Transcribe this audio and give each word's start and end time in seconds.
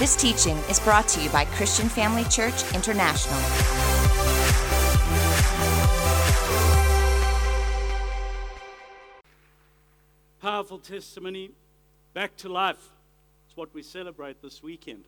This 0.00 0.16
teaching 0.16 0.56
is 0.70 0.80
brought 0.80 1.08
to 1.08 1.20
you 1.20 1.28
by 1.28 1.44
Christian 1.44 1.86
Family 1.86 2.24
Church 2.24 2.54
International. 2.74 3.38
Powerful 10.40 10.78
testimony, 10.78 11.50
back 12.14 12.34
to 12.38 12.48
life. 12.48 12.78
It's 13.46 13.54
what 13.58 13.74
we 13.74 13.82
celebrate 13.82 14.40
this 14.40 14.62
weekend. 14.62 15.04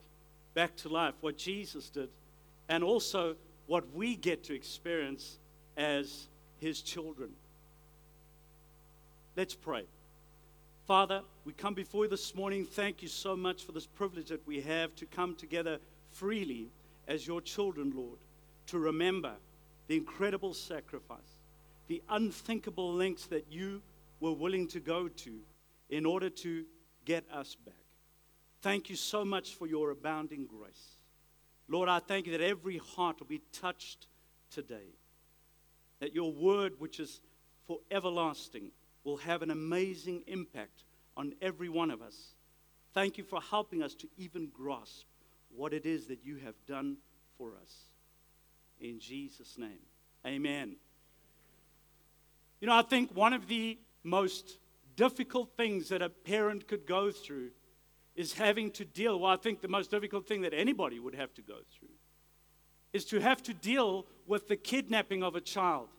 Back 0.53 0.75
to 0.75 0.89
life, 0.89 1.15
what 1.21 1.39
Jesus 1.39 1.89
did, 1.89 2.09
and 2.69 2.83
also 2.83 3.35
what 3.65 3.91
we 3.95 4.15
get 4.15 4.43
to 4.43 4.53
experience 4.53 5.39
as 5.75 6.27
his 6.59 6.83
children. 6.83 7.31
Let's 9.35 9.55
pray. 9.55 9.85
Father, 10.85 11.21
we 11.45 11.53
come 11.53 11.73
before 11.73 12.03
you 12.03 12.09
this 12.09 12.35
morning. 12.35 12.65
Thank 12.65 13.01
you 13.01 13.07
so 13.07 13.37
much 13.37 13.63
for 13.63 13.71
this 13.71 13.87
privilege 13.87 14.27
that 14.27 14.45
we 14.45 14.59
have 14.59 14.93
to 14.95 15.05
come 15.05 15.33
together 15.33 15.79
freely 16.11 16.67
as 17.07 17.25
your 17.25 17.39
children, 17.39 17.93
Lord, 17.95 18.19
to 18.67 18.79
remember 18.79 19.31
the 19.87 19.95
incredible 19.95 20.53
sacrifice, 20.53 21.39
the 21.87 22.03
unthinkable 22.09 22.93
lengths 22.93 23.27
that 23.27 23.45
you 23.49 23.81
were 24.19 24.33
willing 24.33 24.67
to 24.69 24.81
go 24.81 25.07
to 25.07 25.39
in 25.89 26.05
order 26.05 26.29
to 26.29 26.65
get 27.05 27.23
us 27.31 27.55
back. 27.65 27.75
Thank 28.61 28.89
you 28.89 28.97
so 28.97 29.23
much 29.23 29.55
for 29.55 29.67
your 29.67 29.91
abounding 29.91 30.45
grace. 30.45 30.97
Lord, 31.69 31.87
I 31.87 31.99
thank 31.99 32.25
you 32.25 32.33
that 32.33 32.43
every 32.43 32.79
heart 32.97 33.21
will 33.21 33.27
be 33.27 33.41
touched 33.53 34.07
today, 34.51 34.97
that 36.01 36.13
your 36.13 36.33
word, 36.33 36.73
which 36.79 36.99
is 36.99 37.21
for 37.67 37.79
everlasting, 37.89 38.71
will 39.03 39.17
have 39.17 39.41
an 39.41 39.51
amazing 39.51 40.23
impact 40.27 40.85
on 41.15 41.33
every 41.41 41.69
one 41.69 41.91
of 41.91 42.01
us. 42.01 42.35
Thank 42.93 43.17
you 43.17 43.23
for 43.23 43.41
helping 43.41 43.83
us 43.83 43.95
to 43.95 44.07
even 44.17 44.49
grasp 44.53 45.05
what 45.55 45.73
it 45.73 45.85
is 45.85 46.07
that 46.07 46.23
you 46.23 46.37
have 46.37 46.55
done 46.67 46.97
for 47.37 47.53
us. 47.61 47.73
In 48.79 48.99
Jesus' 48.99 49.57
name, 49.57 49.79
amen. 50.25 50.75
You 52.59 52.67
know, 52.67 52.75
I 52.75 52.81
think 52.81 53.15
one 53.15 53.33
of 53.33 53.47
the 53.47 53.77
most 54.03 54.57
difficult 54.95 55.55
things 55.57 55.89
that 55.89 56.01
a 56.01 56.09
parent 56.09 56.67
could 56.67 56.85
go 56.85 57.11
through 57.11 57.51
is 58.15 58.33
having 58.33 58.71
to 58.71 58.85
deal, 58.85 59.19
well, 59.19 59.31
I 59.31 59.37
think 59.37 59.61
the 59.61 59.67
most 59.67 59.89
difficult 59.89 60.27
thing 60.27 60.41
that 60.41 60.53
anybody 60.53 60.99
would 60.99 61.15
have 61.15 61.33
to 61.33 61.41
go 61.41 61.55
through 61.77 61.89
is 62.93 63.05
to 63.05 63.19
have 63.19 63.41
to 63.43 63.53
deal 63.53 64.05
with 64.27 64.47
the 64.47 64.55
kidnapping 64.55 65.23
of 65.23 65.35
a 65.35 65.41
child. 65.41 65.89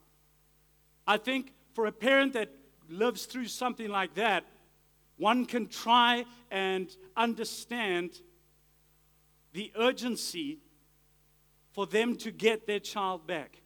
I 1.07 1.17
think 1.17 1.53
for 1.75 1.87
a 1.87 1.93
parent 1.93 2.33
that 2.35 2.51
lives 2.89 3.27
through 3.27 3.47
something 3.47 3.89
like 3.89 4.15
that, 4.15 4.45
one 5.17 5.47
can 5.47 5.69
try 5.69 6.25
and 6.51 6.95
understand 7.17 8.21
the 9.53 9.73
urgency 9.77 10.59
for 11.73 11.87
them 11.87 12.17
to 12.17 12.31
get 12.31 12.67
their 12.67 12.81
child 12.81 13.27
back, 13.27 13.63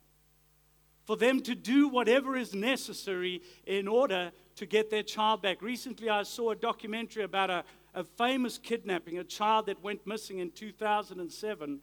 for 1.04 1.16
them 1.16 1.40
to 1.42 1.54
do 1.54 1.88
whatever 1.88 2.36
is 2.36 2.54
necessary 2.54 3.42
in 3.66 3.88
order 3.88 4.32
to 4.56 4.66
get 4.66 4.90
their 4.90 5.02
child 5.02 5.42
back. 5.42 5.62
Recently, 5.62 6.08
I 6.08 6.22
saw 6.22 6.50
a 6.50 6.56
documentary 6.56 7.22
about 7.22 7.50
a, 7.50 7.64
a 7.94 8.04
famous 8.04 8.58
kidnapping, 8.58 9.18
a 9.18 9.24
child 9.24 9.66
that 9.66 9.82
went 9.82 10.06
missing 10.06 10.38
in 10.38 10.50
2007. 10.50 11.80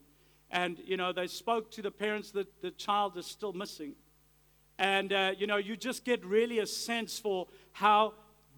And, 0.52 0.80
you 0.86 0.97
know, 0.97 1.11
they 1.11 1.28
spoke 1.28 1.72
to 1.72 1.81
the 1.81 1.91
parents 1.91 2.31
that 2.31 2.61
the 2.61 2.72
child 2.72 3.17
is 3.17 3.25
still 3.25 3.53
missing. 3.53 3.95
And, 4.78 5.14
uh, 5.14 5.31
you 5.38 5.48
know, 5.48 5.58
you 5.58 5.78
just 5.78 6.04
get 6.04 6.26
really 6.26 6.59
a 6.59 6.68
sense 6.68 7.18
for 7.18 7.48
how 7.72 8.14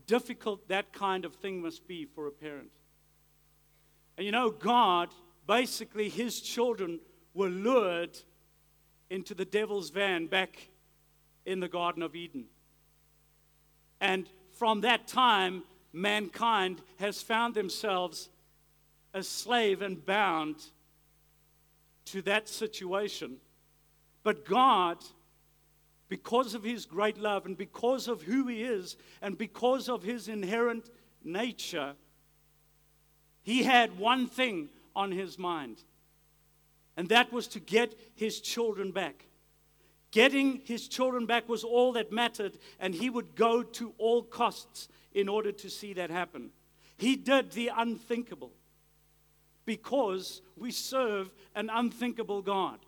difficult 0.08 0.68
that 0.70 0.94
kind 0.94 1.26
of 1.26 1.36
thing 1.36 1.62
must 1.62 1.88
be 1.88 2.06
for 2.06 2.28
a 2.28 2.32
parent. 2.32 2.70
And, 4.18 4.26
you 4.26 4.32
know, 4.32 4.50
God, 4.50 5.10
basically, 5.46 6.10
his 6.10 6.42
children 6.42 7.00
were 7.34 7.50
lured 7.50 8.18
into 9.10 9.36
the 9.36 9.46
devil's 9.46 9.90
van 9.90 10.28
back 10.28 10.70
in 11.46 11.60
the 11.60 11.68
Garden 11.68 12.02
of 12.02 12.16
Eden. 12.16 12.46
And 14.02 14.28
from 14.52 14.82
that 14.82 15.08
time, 15.08 15.64
mankind 15.94 16.82
has 17.00 17.22
found 17.22 17.54
themselves 17.54 18.30
a 19.14 19.24
slave 19.24 19.82
and 19.82 20.06
bound 20.06 20.56
to 22.06 22.22
that 22.24 22.48
situation. 22.50 23.38
But 24.24 24.46
God 24.46 24.98
because 26.10 26.54
of 26.54 26.64
his 26.64 26.86
great 26.86 27.18
love 27.18 27.46
and 27.46 27.58
because 27.58 28.08
of 28.08 28.22
who 28.22 28.48
he 28.48 28.64
is 28.64 28.96
and 29.22 29.38
because 29.38 29.90
of 29.90 30.04
his 30.04 30.28
inherent 30.28 30.90
nature, 31.24 31.94
he 33.44 33.64
had 33.64 33.98
one 33.98 34.28
thing 34.28 34.70
on 34.96 35.12
his 35.12 35.38
mind, 35.38 35.84
and 36.96 37.10
that 37.10 37.32
was 37.32 37.48
to 37.48 37.60
get 37.60 37.98
his 38.16 38.42
children 38.42 38.92
back. 38.92 39.26
Getting 40.12 40.62
his 40.66 40.88
children 40.88 41.26
back 41.26 41.48
was 41.48 41.64
all 41.64 41.94
that 41.94 42.12
mattered, 42.12 42.58
and 42.80 42.96
he 42.96 43.10
would 43.10 43.36
go 43.36 43.62
to 43.62 43.94
all 43.98 44.24
costs 44.24 44.88
in 45.14 45.30
order 45.30 45.52
to 45.52 45.70
see 45.70 45.94
that 45.94 46.10
happen. 46.10 46.50
He 46.98 47.16
did 47.16 47.52
the 47.52 47.72
unthinkable 47.76 48.52
because 49.66 50.42
we 50.56 50.72
serve 50.72 51.30
an 51.56 51.70
unthinkable 51.72 52.42
God. 52.42 52.80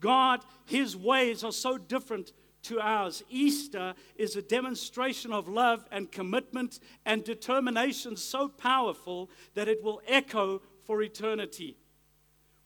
God, 0.00 0.40
His 0.64 0.96
ways 0.96 1.44
are 1.44 1.52
so 1.52 1.78
different 1.78 2.32
to 2.62 2.80
ours. 2.80 3.22
Easter 3.30 3.94
is 4.16 4.36
a 4.36 4.42
demonstration 4.42 5.32
of 5.32 5.48
love 5.48 5.86
and 5.90 6.10
commitment 6.10 6.80
and 7.06 7.24
determination 7.24 8.16
so 8.16 8.48
powerful 8.48 9.30
that 9.54 9.68
it 9.68 9.82
will 9.82 10.02
echo 10.06 10.62
for 10.84 11.02
eternity. 11.02 11.76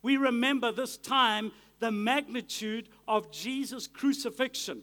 We 0.03 0.17
remember 0.17 0.73
this 0.73 0.97
time 0.97 1.53
the 1.79 1.93
magnitude 1.93 2.89
of 3.07 3.31
Jesus' 3.31 3.87
crucifixion. 3.87 4.83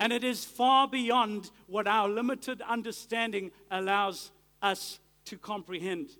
And 0.00 0.12
it 0.12 0.22
is 0.22 0.44
far 0.44 0.86
beyond 0.86 1.50
what 1.66 1.88
our 1.88 2.08
limited 2.08 2.62
understanding 2.62 3.50
allows 3.70 4.30
us 4.62 5.00
to 5.24 5.36
comprehend 5.36 6.10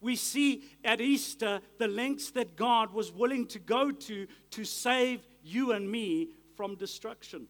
we 0.00 0.16
see 0.16 0.64
at 0.84 1.00
Easter 1.00 1.60
the 1.78 1.88
lengths 1.88 2.30
that 2.32 2.56
God 2.56 2.92
was 2.92 3.12
willing 3.12 3.46
to 3.48 3.58
go 3.58 3.90
to 3.90 4.26
to 4.50 4.64
save 4.64 5.26
you 5.42 5.72
and 5.72 5.90
me 5.90 6.30
from 6.56 6.76
destruction. 6.76 7.48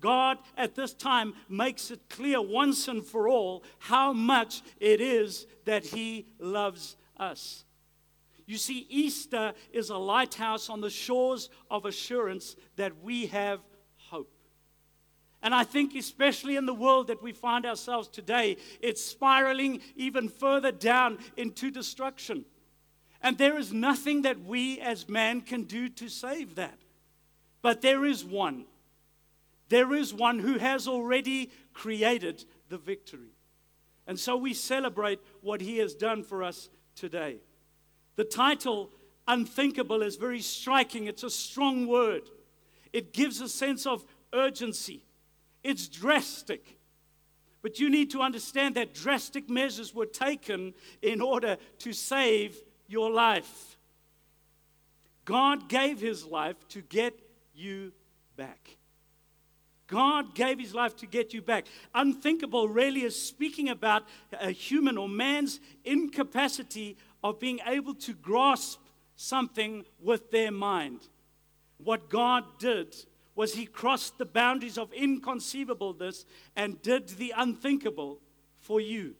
God 0.00 0.38
at 0.56 0.74
this 0.74 0.94
time 0.94 1.34
makes 1.48 1.90
it 1.90 2.08
clear 2.08 2.40
once 2.40 2.88
and 2.88 3.04
for 3.04 3.28
all 3.28 3.64
how 3.78 4.12
much 4.12 4.62
it 4.78 5.00
is 5.00 5.46
that 5.64 5.84
He 5.84 6.26
loves 6.38 6.96
us. 7.16 7.64
You 8.46 8.58
see, 8.58 8.86
Easter 8.88 9.54
is 9.72 9.90
a 9.90 9.96
lighthouse 9.96 10.70
on 10.70 10.80
the 10.80 10.90
shores 10.90 11.50
of 11.68 11.84
assurance 11.84 12.54
that 12.76 13.02
we 13.02 13.26
have 13.26 13.60
and 15.46 15.54
I 15.54 15.62
think, 15.62 15.94
especially 15.94 16.56
in 16.56 16.66
the 16.66 16.74
world 16.74 17.06
that 17.06 17.22
we 17.22 17.30
find 17.30 17.64
ourselves 17.66 18.08
today, 18.08 18.56
it's 18.80 19.00
spiraling 19.00 19.80
even 19.94 20.28
further 20.28 20.72
down 20.72 21.18
into 21.36 21.70
destruction. 21.70 22.44
And 23.22 23.38
there 23.38 23.56
is 23.56 23.72
nothing 23.72 24.22
that 24.22 24.40
we 24.40 24.80
as 24.80 25.08
man 25.08 25.40
can 25.40 25.62
do 25.62 25.88
to 25.88 26.08
save 26.08 26.56
that. 26.56 26.76
But 27.62 27.80
there 27.80 28.04
is 28.04 28.24
one. 28.24 28.64
There 29.68 29.94
is 29.94 30.12
one 30.12 30.40
who 30.40 30.58
has 30.58 30.88
already 30.88 31.52
created 31.72 32.44
the 32.68 32.78
victory. 32.78 33.30
And 34.08 34.18
so 34.18 34.36
we 34.36 34.52
celebrate 34.52 35.20
what 35.42 35.60
he 35.60 35.78
has 35.78 35.94
done 35.94 36.24
for 36.24 36.42
us 36.42 36.70
today. 36.96 37.36
The 38.16 38.24
title, 38.24 38.90
Unthinkable, 39.28 40.02
is 40.02 40.16
very 40.16 40.40
striking. 40.40 41.06
It's 41.06 41.22
a 41.22 41.30
strong 41.30 41.86
word, 41.86 42.22
it 42.92 43.12
gives 43.12 43.40
a 43.40 43.48
sense 43.48 43.86
of 43.86 44.04
urgency. 44.34 45.05
It's 45.66 45.88
drastic. 45.88 46.78
But 47.60 47.80
you 47.80 47.90
need 47.90 48.12
to 48.12 48.20
understand 48.20 48.76
that 48.76 48.94
drastic 48.94 49.50
measures 49.50 49.92
were 49.92 50.06
taken 50.06 50.74
in 51.02 51.20
order 51.20 51.56
to 51.80 51.92
save 51.92 52.56
your 52.86 53.10
life. 53.10 53.76
God 55.24 55.68
gave 55.68 56.00
his 56.00 56.24
life 56.24 56.56
to 56.68 56.82
get 56.82 57.18
you 57.52 57.92
back. 58.36 58.76
God 59.88 60.36
gave 60.36 60.60
his 60.60 60.72
life 60.72 60.94
to 60.98 61.06
get 61.06 61.34
you 61.34 61.42
back. 61.42 61.66
Unthinkable 61.92 62.68
really 62.68 63.02
is 63.02 63.20
speaking 63.20 63.68
about 63.68 64.04
a 64.40 64.52
human 64.52 64.96
or 64.96 65.08
man's 65.08 65.58
incapacity 65.84 66.96
of 67.24 67.40
being 67.40 67.58
able 67.66 67.94
to 67.94 68.14
grasp 68.14 68.78
something 69.16 69.84
with 70.00 70.30
their 70.30 70.52
mind. 70.52 71.00
What 71.78 72.08
God 72.08 72.44
did 72.60 72.94
was 73.36 73.52
he 73.54 73.66
crossed 73.66 74.16
the 74.16 74.24
boundaries 74.24 74.78
of 74.78 74.92
inconceivableness 74.94 76.24
and 76.56 76.80
did 76.82 77.10
the 77.10 77.32
unthinkable 77.36 78.18
for 78.58 78.80
you. 78.80 79.14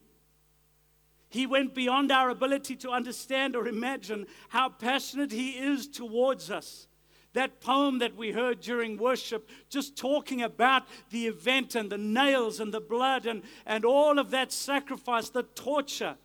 He 1.29 1.47
went 1.47 1.75
beyond 1.75 2.11
our 2.11 2.31
ability 2.31 2.77
to 2.77 2.91
understand 2.91 3.55
or 3.55 3.69
imagine 3.69 4.27
how 4.49 4.71
passionate 4.71 5.33
he 5.33 5.51
is 5.51 5.87
towards 5.87 6.51
us. 6.51 6.89
That 7.35 7.61
poem 7.61 7.99
that 7.99 8.17
we 8.17 8.33
heard 8.33 8.61
during 8.61 8.97
worship, 8.97 9.51
just 9.69 9.97
talking 9.97 10.41
about 10.41 10.85
the 11.11 11.27
event 11.27 11.75
and 11.75 11.91
the 11.91 11.99
nails 11.99 12.59
and 12.61 12.73
the 12.73 12.81
blood 12.81 13.27
and, 13.27 13.43
and 13.67 13.85
all 13.85 14.19
of 14.19 14.31
that 14.31 14.51
sacrifice, 14.51 15.29
the 15.29 15.43
torture. 15.43 16.17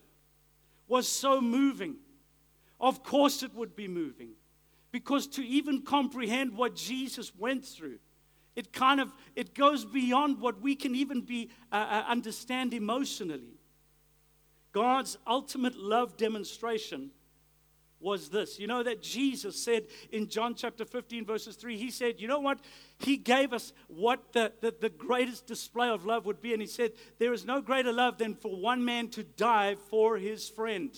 was 0.87 1.09
so 1.09 1.41
moving. 1.41 1.97
Of 2.79 3.03
course, 3.03 3.43
it 3.43 3.53
would 3.53 3.75
be 3.75 3.89
moving. 3.89 4.29
Because 4.91 5.27
to 5.27 5.45
even 5.45 5.83
comprehend 5.83 6.55
what 6.57 6.75
Jesus 6.75 7.33
went 7.35 7.65
through, 7.65 7.99
it 8.55 8.73
kind 8.73 8.99
of 8.99 9.13
it 9.35 9.55
goes 9.55 9.85
beyond 9.85 10.39
what 10.41 10.61
we 10.61 10.75
can 10.75 10.95
even 10.95 11.21
be 11.21 11.49
uh, 11.71 11.75
uh, 11.75 12.03
understand 12.07 12.73
emotionally. 12.73 13.57
God's 14.73 15.17
ultimate 15.25 15.77
love 15.77 16.17
demonstration 16.17 17.11
was 18.01 18.29
this. 18.29 18.59
You 18.59 18.67
know 18.67 18.83
that 18.83 19.01
Jesus 19.01 19.61
said 19.61 19.83
in 20.11 20.27
John 20.27 20.55
chapter 20.55 20.83
15, 20.85 21.25
verses 21.25 21.55
3, 21.55 21.77
He 21.77 21.91
said, 21.91 22.19
You 22.19 22.27
know 22.27 22.39
what? 22.39 22.59
He 22.97 23.15
gave 23.15 23.53
us 23.53 23.73
what 23.87 24.33
the, 24.33 24.51
the, 24.61 24.73
the, 24.79 24.89
greatest 24.89 25.45
display 25.45 25.89
of 25.89 26.05
love 26.05 26.25
would 26.25 26.41
be. 26.41 26.53
And 26.53 26.61
He 26.61 26.67
said, 26.67 26.91
There 27.19 27.33
is 27.33 27.45
no 27.45 27.61
greater 27.61 27.93
love 27.93 28.17
than 28.17 28.35
for 28.35 28.55
one 28.55 28.83
man 28.83 29.09
to 29.09 29.23
die 29.23 29.75
for 29.89 30.17
his 30.17 30.49
friend. 30.49 30.91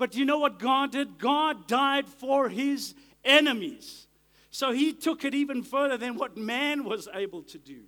But 0.00 0.14
you 0.14 0.24
know 0.24 0.38
what 0.38 0.58
God 0.58 0.92
did? 0.92 1.18
God 1.18 1.66
died 1.68 2.08
for 2.08 2.48
His 2.48 2.94
enemies. 3.22 4.06
So 4.50 4.72
He 4.72 4.94
took 4.94 5.26
it 5.26 5.34
even 5.34 5.62
further 5.62 5.98
than 5.98 6.16
what 6.16 6.38
man 6.38 6.84
was 6.84 7.06
able 7.12 7.42
to 7.42 7.58
do. 7.58 7.82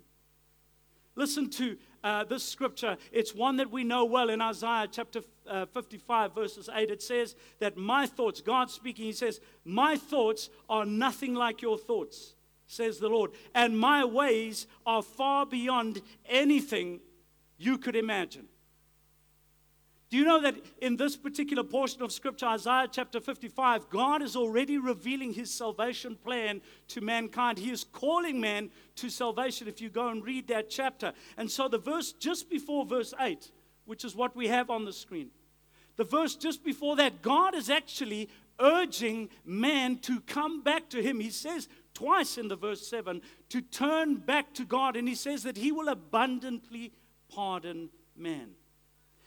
Listen 1.15 1.49
to 1.49 1.75
uh, 2.03 2.23
this 2.25 2.43
scripture. 2.43 2.97
It's 3.11 3.33
one 3.33 3.57
that 3.57 3.71
we 3.71 3.83
know 3.83 4.05
well 4.05 4.29
in 4.29 4.41
Isaiah 4.41 4.87
chapter 4.91 5.21
uh, 5.47 5.65
55, 5.65 6.35
verses 6.35 6.69
8. 6.71 6.91
It 6.91 7.01
says 7.01 7.35
that 7.57 7.77
my 7.77 8.05
thoughts, 8.05 8.41
God 8.41 8.69
speaking, 8.69 9.05
He 9.05 9.11
says, 9.11 9.39
My 9.65 9.95
thoughts 9.95 10.51
are 10.69 10.85
nothing 10.85 11.33
like 11.33 11.63
your 11.63 11.79
thoughts, 11.79 12.35
says 12.67 12.99
the 12.99 13.09
Lord, 13.09 13.31
and 13.55 13.75
my 13.75 14.05
ways 14.05 14.67
are 14.85 15.01
far 15.01 15.47
beyond 15.47 15.99
anything 16.29 16.99
you 17.57 17.79
could 17.79 17.95
imagine. 17.95 18.49
Do 20.13 20.19
you 20.19 20.25
know 20.25 20.41
that 20.41 20.57
in 20.79 20.95
this 20.95 21.17
particular 21.17 21.63
portion 21.63 22.03
of 22.03 22.11
Scripture, 22.11 22.45
Isaiah 22.45 22.87
chapter 22.87 23.19
55, 23.19 23.89
God 23.89 24.21
is 24.21 24.35
already 24.35 24.77
revealing 24.77 25.33
his 25.33 25.49
salvation 25.49 26.15
plan 26.23 26.61
to 26.89 27.01
mankind? 27.01 27.57
He 27.57 27.71
is 27.71 27.83
calling 27.83 28.39
man 28.39 28.69
to 28.97 29.09
salvation 29.09 29.67
if 29.67 29.81
you 29.81 29.89
go 29.89 30.09
and 30.09 30.23
read 30.23 30.49
that 30.49 30.69
chapter. 30.69 31.13
And 31.35 31.49
so 31.49 31.67
the 31.67 31.79
verse 31.79 32.11
just 32.11 32.47
before 32.47 32.85
verse 32.85 33.15
8, 33.19 33.49
which 33.85 34.05
is 34.05 34.15
what 34.15 34.35
we 34.35 34.49
have 34.49 34.69
on 34.69 34.85
the 34.85 34.93
screen, 34.93 35.31
the 35.95 36.03
verse 36.03 36.35
just 36.35 36.63
before 36.63 36.95
that, 36.97 37.23
God 37.23 37.55
is 37.55 37.71
actually 37.71 38.29
urging 38.59 39.29
man 39.43 39.97
to 40.01 40.19
come 40.19 40.61
back 40.61 40.89
to 40.89 41.01
him. 41.01 41.19
He 41.19 41.31
says 41.31 41.67
twice 41.95 42.37
in 42.37 42.49
the 42.49 42.55
verse 42.55 42.87
7 42.87 43.19
to 43.49 43.61
turn 43.61 44.17
back 44.17 44.53
to 44.53 44.63
God, 44.63 44.95
and 44.95 45.07
he 45.07 45.15
says 45.15 45.41
that 45.41 45.57
he 45.57 45.71
will 45.71 45.89
abundantly 45.89 46.93
pardon 47.29 47.89
man. 48.15 48.51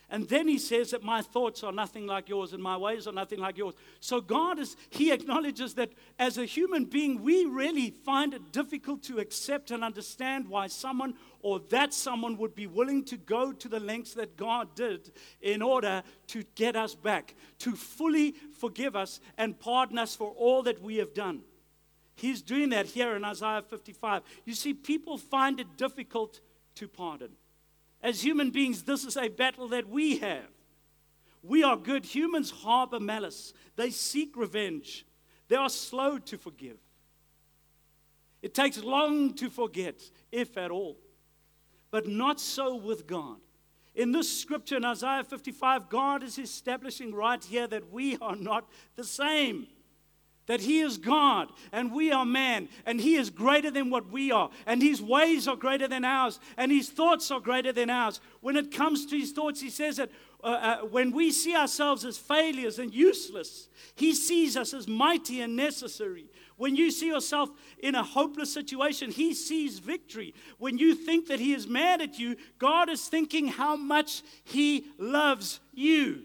And 0.08 0.28
then 0.28 0.46
he 0.46 0.58
says 0.58 0.92
that 0.92 1.02
my 1.02 1.20
thoughts 1.20 1.64
are 1.64 1.72
nothing 1.72 2.06
like 2.06 2.28
yours 2.28 2.52
and 2.52 2.62
my 2.62 2.76
ways 2.76 3.08
are 3.08 3.12
nothing 3.12 3.40
like 3.40 3.58
yours. 3.58 3.74
So 3.98 4.20
God 4.20 4.60
is, 4.60 4.76
he 4.88 5.10
acknowledges 5.10 5.74
that 5.74 5.90
as 6.16 6.38
a 6.38 6.44
human 6.44 6.84
being, 6.84 7.22
we 7.22 7.44
really 7.44 7.90
find 7.90 8.32
it 8.32 8.52
difficult 8.52 9.02
to 9.04 9.18
accept 9.18 9.72
and 9.72 9.82
understand 9.82 10.46
why 10.48 10.68
someone 10.68 11.14
or 11.40 11.58
that 11.70 11.92
someone 11.92 12.36
would 12.36 12.54
be 12.54 12.68
willing 12.68 13.04
to 13.04 13.16
go 13.16 13.52
to 13.52 13.68
the 13.68 13.80
lengths 13.80 14.14
that 14.14 14.36
God 14.36 14.76
did 14.76 15.10
in 15.40 15.60
order 15.60 16.04
to 16.28 16.44
get 16.54 16.76
us 16.76 16.94
back, 16.94 17.34
to 17.58 17.74
fully 17.74 18.36
forgive 18.58 18.94
us 18.94 19.20
and 19.36 19.58
pardon 19.58 19.98
us 19.98 20.14
for 20.14 20.30
all 20.30 20.62
that 20.62 20.80
we 20.80 20.96
have 20.96 21.14
done. 21.14 21.42
He's 22.14 22.42
doing 22.42 22.68
that 22.70 22.86
here 22.86 23.16
in 23.16 23.24
Isaiah 23.24 23.62
55. 23.62 24.22
You 24.44 24.54
see, 24.54 24.72
people 24.72 25.18
find 25.18 25.58
it 25.58 25.76
difficult 25.76 26.40
to 26.76 26.86
pardon. 26.86 27.30
As 28.02 28.22
human 28.22 28.50
beings, 28.50 28.82
this 28.82 29.04
is 29.04 29.16
a 29.16 29.28
battle 29.28 29.68
that 29.68 29.88
we 29.88 30.18
have. 30.18 30.48
We 31.42 31.62
are 31.62 31.76
good. 31.76 32.04
Humans 32.04 32.50
harbor 32.50 33.00
malice, 33.00 33.52
they 33.76 33.90
seek 33.90 34.36
revenge, 34.36 35.06
they 35.48 35.56
are 35.56 35.68
slow 35.68 36.18
to 36.18 36.38
forgive. 36.38 36.78
It 38.42 38.54
takes 38.54 38.82
long 38.82 39.34
to 39.34 39.48
forget, 39.48 40.00
if 40.30 40.56
at 40.56 40.70
all. 40.70 40.98
But 41.90 42.06
not 42.06 42.40
so 42.40 42.76
with 42.76 43.06
God. 43.06 43.38
In 43.94 44.12
this 44.12 44.40
scripture 44.40 44.76
in 44.76 44.84
Isaiah 44.84 45.24
55, 45.24 45.88
God 45.88 46.22
is 46.22 46.38
establishing 46.38 47.14
right 47.14 47.42
here 47.42 47.66
that 47.66 47.90
we 47.90 48.18
are 48.18 48.36
not 48.36 48.68
the 48.94 49.04
same 49.04 49.66
that 50.46 50.60
He 50.60 50.80
is 50.80 50.98
God 50.98 51.48
and 51.72 51.92
we 51.92 52.12
are 52.12 52.24
man, 52.24 52.68
and 52.84 53.00
He 53.00 53.16
is 53.16 53.30
greater 53.30 53.70
than 53.70 53.90
what 53.90 54.10
we 54.10 54.30
are, 54.32 54.50
and 54.66 54.82
His 54.82 55.02
ways 55.02 55.46
are 55.46 55.56
greater 55.56 55.88
than 55.88 56.04
ours, 56.04 56.40
and 56.56 56.72
His 56.72 56.88
thoughts 56.88 57.30
are 57.30 57.40
greater 57.40 57.72
than 57.72 57.90
ours. 57.90 58.20
When 58.40 58.56
it 58.56 58.72
comes 58.72 59.06
to 59.06 59.18
His 59.18 59.32
thoughts, 59.32 59.60
He 59.60 59.70
says 59.70 59.96
that 59.96 60.10
uh, 60.42 60.46
uh, 60.46 60.78
when 60.86 61.10
we 61.10 61.32
see 61.32 61.56
ourselves 61.56 62.04
as 62.04 62.18
failures 62.18 62.78
and 62.78 62.94
useless, 62.94 63.68
He 63.94 64.14
sees 64.14 64.56
us 64.56 64.72
as 64.72 64.86
mighty 64.86 65.40
and 65.40 65.56
necessary. 65.56 66.26
When 66.56 66.74
you 66.74 66.90
see 66.90 67.08
yourself 67.08 67.50
in 67.78 67.94
a 67.94 68.02
hopeless 68.02 68.52
situation, 68.52 69.10
He 69.10 69.34
sees 69.34 69.78
victory. 69.78 70.34
When 70.58 70.78
you 70.78 70.94
think 70.94 71.28
that 71.28 71.40
He 71.40 71.52
is 71.52 71.66
mad 71.66 72.00
at 72.00 72.18
you, 72.18 72.36
God 72.58 72.88
is 72.88 73.08
thinking 73.08 73.48
how 73.48 73.76
much 73.76 74.22
He 74.44 74.86
loves 74.98 75.60
you 75.74 76.22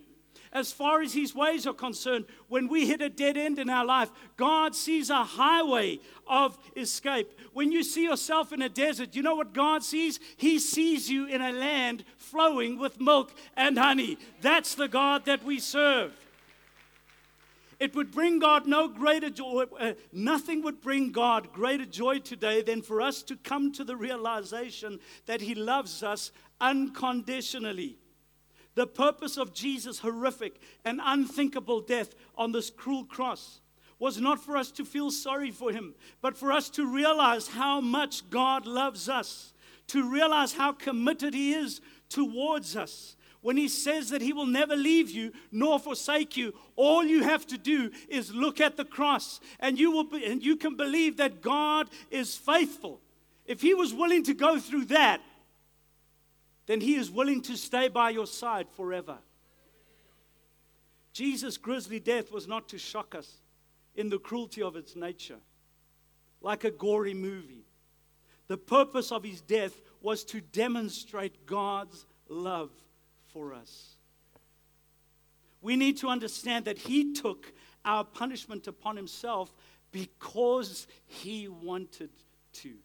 as 0.54 0.72
far 0.72 1.02
as 1.02 1.14
His 1.14 1.34
ways 1.34 1.66
are 1.66 1.74
concerned, 1.74 2.26
when 2.50 2.68
we 2.68 2.86
hit 2.86 3.02
a 3.02 3.10
dead 3.10 3.38
end 3.38 3.60
in 3.60 3.70
our 3.70 3.86
life, 3.86 4.12
God 4.38 4.76
sees 4.76 5.10
a 5.10 5.24
highway 5.24 6.00
of 6.28 6.58
escape. 6.76 7.32
When 7.54 7.72
you 7.72 7.84
see 7.84 8.04
yourself 8.04 8.52
in 8.52 8.62
a 8.62 8.70
desert, 8.70 9.16
you 9.16 9.22
know 9.22 9.36
what 9.36 9.54
God 9.54 9.84
sees? 9.84 10.20
He 10.38 10.60
sees 10.60 11.10
you 11.10 11.28
in 11.28 11.42
a 11.42 11.52
land 11.52 12.04
flowing 12.18 12.78
with 12.78 13.00
milk 13.00 13.34
and 13.56 13.78
honey. 13.78 14.18
That's 14.42 14.76
the 14.76 14.88
God 14.88 15.26
that 15.26 15.44
we 15.44 15.60
serve. 15.60 16.14
It 17.80 17.96
would 17.96 18.12
bring 18.12 18.38
God 18.38 18.68
no 18.68 18.88
greater 18.88 19.32
joy, 19.32 19.64
uh, 19.80 19.94
nothing 20.12 20.62
would 20.62 20.82
bring 20.82 21.12
God 21.12 21.52
greater 21.52 21.86
joy 21.86 22.20
today 22.20 22.62
than 22.62 22.84
for 22.84 23.02
us 23.02 23.24
to 23.24 23.36
come 23.36 23.72
to 23.72 23.84
the 23.84 23.96
realization 23.96 25.00
that 25.26 25.42
He 25.42 25.56
loves 25.56 26.04
us 26.04 26.32
unconditionally. 26.60 27.98
The 28.76 28.88
purpose 28.88 29.38
of 29.38 29.54
Jesus' 29.54 30.00
horrific 30.00 30.62
and 30.86 31.02
unthinkable 31.04 31.82
death 31.82 32.16
on 32.36 32.52
this 32.52 32.70
cruel 32.70 33.04
cross 33.04 33.62
was 34.00 34.20
not 34.20 34.44
for 34.44 34.58
us 34.58 34.72
to 34.72 34.86
feel 34.86 35.12
sorry 35.12 35.52
for 35.52 35.72
him, 35.72 35.94
but 36.22 36.38
for 36.38 36.52
us 36.52 36.70
to 36.72 36.92
realize 36.92 37.50
how 37.50 37.80
much 37.80 38.30
God 38.30 38.66
loves 38.66 39.08
us, 39.08 39.54
to 39.88 40.10
realize 40.10 40.54
how 40.54 40.72
committed 40.72 41.34
he 41.34 41.54
is 41.54 41.82
towards 42.10 42.76
us. 42.76 43.16
When 43.42 43.58
he 43.58 43.68
says 43.68 44.10
that 44.10 44.22
he 44.22 44.34
will 44.34 44.46
never 44.46 44.76
leave 44.76 45.10
you 45.10 45.32
nor 45.52 45.80
forsake 45.80 46.38
you, 46.38 46.54
all 46.76 47.04
you 47.04 47.24
have 47.24 47.46
to 47.48 47.58
do 47.58 47.92
is 48.08 48.34
look 48.34 48.62
at 48.62 48.78
the 48.78 48.86
cross 48.86 49.40
and 49.60 49.80
you 49.80 49.92
will 49.92 50.06
be, 50.06 50.26
and 50.26 50.44
you 50.44 50.56
can 50.56 50.76
believe 50.76 51.18
that 51.18 51.42
God 51.42 51.90
is 52.10 52.36
faithful. 52.36 53.02
If 53.46 53.62
he 53.62 53.74
was 53.74 53.94
willing 53.94 54.24
to 54.24 54.34
go 54.34 54.60
through 54.60 54.86
that, 54.86 55.22
then 56.72 56.80
He 56.80 56.96
is 56.96 57.12
willing 57.12 57.42
to 57.42 57.58
stay 57.58 57.90
by 57.90 58.12
your 58.12 58.26
side 58.26 58.66
forever. 58.78 59.18
Jesus' 61.12 61.58
grisly 61.58 62.00
death 62.00 62.32
was 62.32 62.48
not 62.48 62.70
to 62.70 62.78
shock 62.78 63.14
us 63.14 63.42
in 63.94 64.08
the 64.08 64.18
cruelty 64.18 64.62
of 64.62 64.78
its 64.78 64.96
nature, 64.96 65.40
like 66.40 66.64
a 66.64 66.72
gory 66.72 67.14
movie. 67.14 67.66
The 68.48 68.56
purpose 68.56 69.12
of 69.12 69.22
his 69.22 69.42
death 69.42 69.82
was 70.02 70.24
to 70.24 70.40
demonstrate 70.40 71.46
God's 71.46 72.06
love 72.30 72.72
for 73.34 73.54
us. 73.54 73.98
We 75.62 75.76
need 75.76 75.98
to 75.98 76.08
understand 76.08 76.64
that 76.66 76.78
he 76.78 77.12
took 77.12 77.52
our 77.84 78.06
punishment 78.06 78.68
upon 78.68 78.96
himself 78.96 79.54
because 79.92 80.88
he 81.06 81.50
wanted 81.50 82.12
to. 82.54 82.76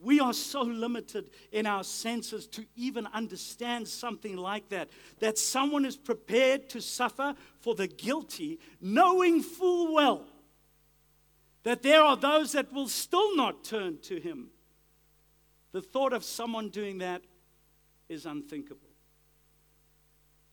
We 0.00 0.20
are 0.20 0.32
so 0.32 0.62
limited 0.62 1.30
in 1.50 1.66
our 1.66 1.84
senses 1.84 2.46
to 2.48 2.64
even 2.76 3.06
understand 3.08 3.88
something 3.88 4.36
like 4.36 4.68
that. 4.68 4.90
That 5.20 5.38
someone 5.38 5.84
is 5.84 5.96
prepared 5.96 6.68
to 6.70 6.80
suffer 6.80 7.34
for 7.60 7.74
the 7.74 7.88
guilty, 7.88 8.58
knowing 8.80 9.42
full 9.42 9.94
well 9.94 10.26
that 11.64 11.82
there 11.82 12.02
are 12.02 12.16
those 12.16 12.52
that 12.52 12.72
will 12.72 12.88
still 12.88 13.36
not 13.36 13.64
turn 13.64 13.98
to 14.02 14.18
Him. 14.18 14.48
The 15.72 15.82
thought 15.82 16.12
of 16.12 16.24
someone 16.24 16.70
doing 16.70 16.98
that 16.98 17.22
is 18.08 18.24
unthinkable. 18.24 18.88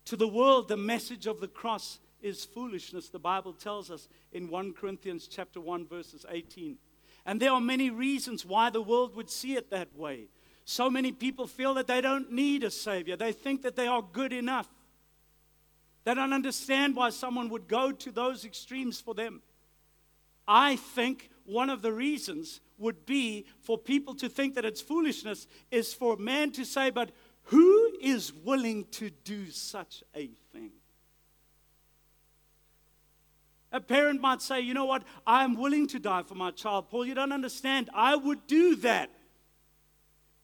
To 0.06 0.16
the 0.18 0.28
world, 0.28 0.68
the 0.68 0.78
message 0.78 1.26
of 1.26 1.40
the 1.40 1.48
cross 1.48 2.00
is 2.22 2.44
foolishness, 2.44 3.10
the 3.10 3.20
Bible 3.20 3.54
tells 3.54 3.92
us 3.92 4.08
in 4.32 4.50
1 4.50 4.74
Corinthians 4.74 5.28
chapter 5.28 5.62
1 5.62 5.88
verses 5.88 6.26
18. 6.30 6.78
And 7.26 7.42
there 7.42 7.52
are 7.52 7.62
many 7.62 7.90
reasons 7.90 8.46
why 8.46 8.70
the 8.70 8.82
world 8.82 9.16
would 9.16 9.30
see 9.30 9.56
it 9.56 9.72
that 9.72 9.96
way. 9.96 10.28
So 10.64 10.90
many 10.90 11.12
people 11.12 11.48
feel 11.48 11.74
that 11.76 11.88
they 11.88 12.02
don't 12.02 12.32
need 12.32 12.64
a 12.64 12.72
Savior, 12.72 13.16
they 13.16 13.32
think 13.32 13.62
that 13.64 13.76
they 13.76 13.88
are 13.88 14.02
good 14.02 14.34
enough. 14.34 14.68
They 16.04 16.14
don't 16.14 16.34
understand 16.34 16.96
why 16.96 17.10
someone 17.10 17.50
would 17.50 17.68
go 17.68 17.92
to 17.92 18.12
those 18.12 18.46
extremes 18.46 19.02
for 19.02 19.16
them. 19.16 19.42
I 20.48 20.76
think 20.76 21.32
one 21.46 21.72
of 21.72 21.82
the 21.82 21.92
reasons 21.92 22.62
would 22.78 23.08
be 23.08 23.48
for 23.60 23.78
people 23.78 24.14
to 24.16 24.30
think 24.30 24.54
that 24.54 24.66
it's 24.66 24.82
foolishness 24.82 25.48
is 25.72 25.94
for 25.94 26.16
man 26.18 26.52
to 26.52 26.64
say, 26.64 26.92
but 26.92 27.10
who 27.46 27.92
is 28.00 28.34
willing 28.34 28.86
to 28.92 29.10
do 29.10 29.50
such 29.50 30.04
a 30.16 30.28
thing? 30.52 30.72
A 33.76 33.82
parent 33.82 34.22
might 34.22 34.42
say, 34.42 34.62
you 34.62 34.74
know 34.74 34.86
what, 34.86 35.04
I'm 35.28 35.58
willing 35.58 35.86
to 35.88 36.00
die 36.00 36.24
for 36.24 36.34
my 36.34 36.52
child. 36.52 36.90
Paul, 36.90 37.06
you 37.06 37.14
don't 37.14 37.34
understand. 37.34 37.90
I 37.94 38.16
would 38.16 38.48
do 38.48 38.78
that. 38.78 39.10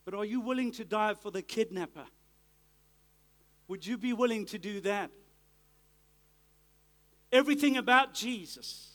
But 0.04 0.12
are 0.12 0.24
you 0.26 0.42
willing 0.42 0.70
to 0.72 0.84
die 0.84 1.14
for 1.14 1.30
the 1.30 1.40
kidnapper? 1.40 2.04
Would 3.68 3.86
you 3.86 3.96
be 3.96 4.12
willing 4.12 4.44
to 4.46 4.58
do 4.58 4.82
that? 4.82 5.10
Everything 7.32 7.78
about 7.78 8.12
Jesus, 8.12 8.90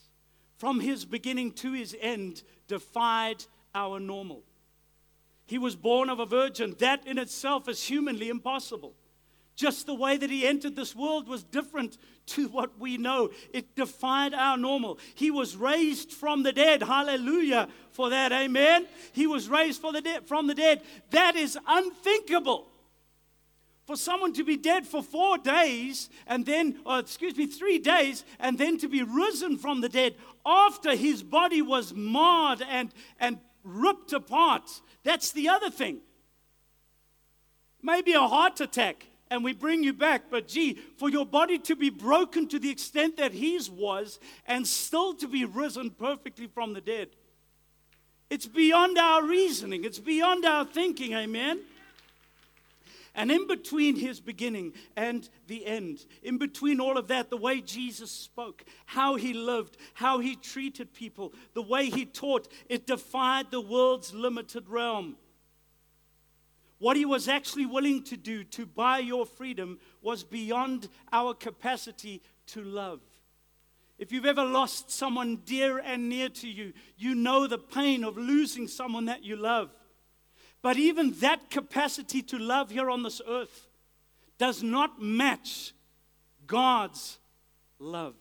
from 0.58 0.82
his 0.82 1.03
beginning 1.03 1.53
to 1.53 1.74
his 1.74 1.96
end, 2.00 2.44
defied 2.67 3.44
our 3.74 4.00
normal. 4.00 4.44
He 5.48 5.58
was 5.58 5.75
born 5.75 6.12
of 6.12 6.20
a 6.20 6.27
virgin. 6.27 6.75
That 6.77 7.08
in 7.08 7.17
itself 7.17 7.67
is 7.67 7.84
humanly 7.86 8.29
impossible. 8.29 8.94
Just 9.58 9.88
the 9.88 9.96
way 9.96 10.18
that 10.18 10.30
he 10.30 10.46
entered 10.46 10.76
this 10.76 10.96
world 10.96 11.28
was 11.28 11.44
different 11.44 11.98
to 12.28 12.48
what 12.50 12.80
we 12.80 12.98
know. 12.98 13.32
It 13.52 13.76
defied 13.76 14.36
our 14.36 14.56
normal. 14.56 15.00
He 15.16 15.32
was 15.32 15.58
raised 15.58 16.14
from 16.14 16.44
the 16.44 16.52
dead. 16.52 16.84
Hallelujah 16.84 17.68
for 17.90 18.12
that. 18.12 18.32
Amen. 18.32 18.86
He 19.14 19.26
was 19.26 19.50
raised 19.50 19.82
the 19.82 20.00
de- 20.00 20.22
from 20.22 20.46
the 20.46 20.54
dead. 20.54 20.84
That 21.10 21.36
is 21.36 21.58
unthinkable. 21.68 22.68
For 23.88 23.96
someone 23.96 24.34
to 24.34 24.44
be 24.44 24.58
dead 24.58 24.86
for 24.86 25.02
four 25.02 25.40
days 25.40 26.10
and 26.28 26.46
then, 26.46 26.80
or 26.86 27.00
excuse 27.00 27.36
me, 27.36 27.48
three 27.48 27.80
days, 27.80 28.26
and 28.40 28.60
then 28.60 28.78
to 28.78 28.88
be 28.88 29.02
risen 29.02 29.58
from 29.58 29.82
the 29.82 29.90
dead 29.90 30.14
after 30.46 30.96
his 30.96 31.24
body 31.24 31.64
was 31.64 31.96
marred 31.96 32.62
and, 32.62 32.94
and 33.20 33.40
ripped 33.64 34.14
apart. 34.14 34.70
That's 35.04 35.32
the 35.32 35.50
other 35.50 35.72
thing. 35.72 36.02
Maybe 37.82 38.14
a 38.14 38.28
heart 38.28 38.62
attack 38.62 39.08
and 39.29 39.43
we 39.43 39.53
bring 39.53 39.84
you 39.84 39.93
back. 39.93 40.24
But 40.29 40.48
gee, 40.48 40.75
for 40.98 41.10
your 41.10 41.25
body 41.25 41.60
to 41.60 41.75
be 41.75 41.89
broken 41.89 42.48
to 42.50 42.60
the 42.60 42.69
extent 42.69 43.17
that 43.17 43.34
his 43.34 43.69
was 43.69 44.19
and 44.46 44.67
still 44.67 45.13
to 45.15 45.27
be 45.27 45.46
risen 45.46 45.91
perfectly 45.91 46.48
from 46.48 46.74
the 46.74 46.81
dead, 46.81 47.10
it's 48.29 48.46
beyond 48.46 48.98
our 48.98 49.24
reasoning, 49.24 49.86
it's 49.86 50.00
beyond 50.00 50.46
our 50.46 50.65
thinking, 50.65 51.13
amen? 51.13 51.60
And 53.15 53.31
in 53.31 53.48
between 53.48 53.96
his 53.96 54.19
beginning 54.19 54.74
and 54.96 55.27
the 55.48 55.65
end, 55.65 56.05
in 56.22 56.38
between 56.38 56.79
all 56.79 57.00
of 57.00 57.07
that, 57.07 57.31
the 57.31 57.38
way 57.38 57.62
Jesus 57.62 58.12
spoke, 58.12 58.63
how 58.86 59.15
he 59.15 59.34
lived, 59.34 59.75
how 59.96 60.19
he 60.19 60.36
treated 60.36 60.93
people, 60.93 61.34
the 61.55 61.63
way 61.63 61.89
he 61.89 62.05
taught, 62.05 62.48
it 62.69 62.86
defied 62.86 63.50
the 63.50 63.60
world's 63.60 64.13
limited 64.13 64.69
realm. 64.69 65.15
What 66.79 66.98
he 66.98 67.05
was 67.05 67.27
actually 67.27 67.65
willing 67.65 68.03
to 68.03 68.17
do 68.17 68.43
to 68.43 68.65
buy 68.65 69.00
your 69.00 69.25
freedom 69.25 69.79
was 70.01 70.24
beyond 70.24 70.89
our 71.12 71.34
capacity 71.34 72.22
to 72.48 72.63
love. 72.63 73.01
If 73.98 74.12
you've 74.12 74.27
ever 74.27 74.46
lost 74.46 74.91
someone 74.91 75.38
dear 75.38 75.79
and 75.79 76.07
near 76.07 76.29
to 76.29 76.48
you, 76.48 76.74
you 76.98 77.15
know 77.15 77.48
the 77.48 77.57
pain 77.57 78.03
of 78.03 78.15
losing 78.15 78.67
someone 78.67 79.05
that 79.05 79.24
you 79.24 79.36
love. 79.36 79.72
But 80.62 80.77
even 80.77 81.13
that 81.19 81.50
capacity 81.50 82.22
to 82.24 82.38
love 82.38 82.69
here 82.69 82.91
on 82.91 83.01
this 83.01 83.22
earth 83.27 83.67
does 84.38 84.62
not 84.62 85.01
match 85.01 85.74
God's 86.46 87.17
love. 87.79 88.15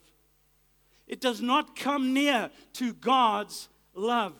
It 1.07 1.21
does 1.21 1.41
not 1.41 1.75
come 1.75 2.13
near 2.13 2.49
to 2.73 2.93
God's 2.93 3.69
love. 3.93 4.33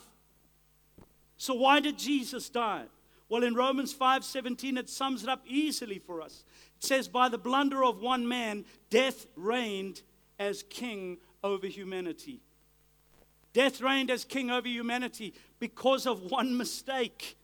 So, 1.38 1.53
why 1.53 1.79
did 1.79 2.00
Jesus 2.00 2.50
die? 2.50 2.86
Well, 3.29 3.43
in 3.43 3.55
Romans 3.55 3.93
5:17 3.93 4.77
it 4.77 4.89
sums 4.89 5.24
it 5.24 5.29
up 5.29 5.43
easily 5.46 6.00
for 6.00 6.22
us. 6.22 6.46
It 6.77 6.84
says 6.84 7.07
by 7.07 7.29
the 7.29 7.38
blunder 7.38 7.84
of 7.84 8.00
one 8.00 8.27
man 8.27 8.65
death 8.89 9.27
reigned 9.36 10.01
as 10.39 10.63
king 10.63 11.17
over 11.43 11.67
humanity. 11.67 12.41
Death 13.53 13.81
reigned 13.81 14.12
as 14.12 14.24
king 14.24 14.51
over 14.51 14.67
humanity 14.67 15.34
because 15.60 16.05
of 16.05 16.31
one 16.31 16.55
mistake. 16.55 17.38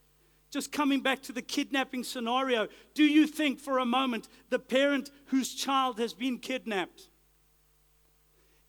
Just 0.51 0.71
coming 0.71 1.01
back 1.01 1.23
to 1.23 1.31
the 1.31 1.41
kidnapping 1.41 2.03
scenario, 2.03 2.67
do 2.93 3.03
you 3.03 3.25
think 3.25 3.59
for 3.59 3.79
a 3.79 3.85
moment 3.85 4.29
the 4.49 4.59
parent 4.59 5.09
whose 5.25 5.55
child 5.55 5.97
has 5.99 6.13
been 6.13 6.37
kidnapped 6.37 7.09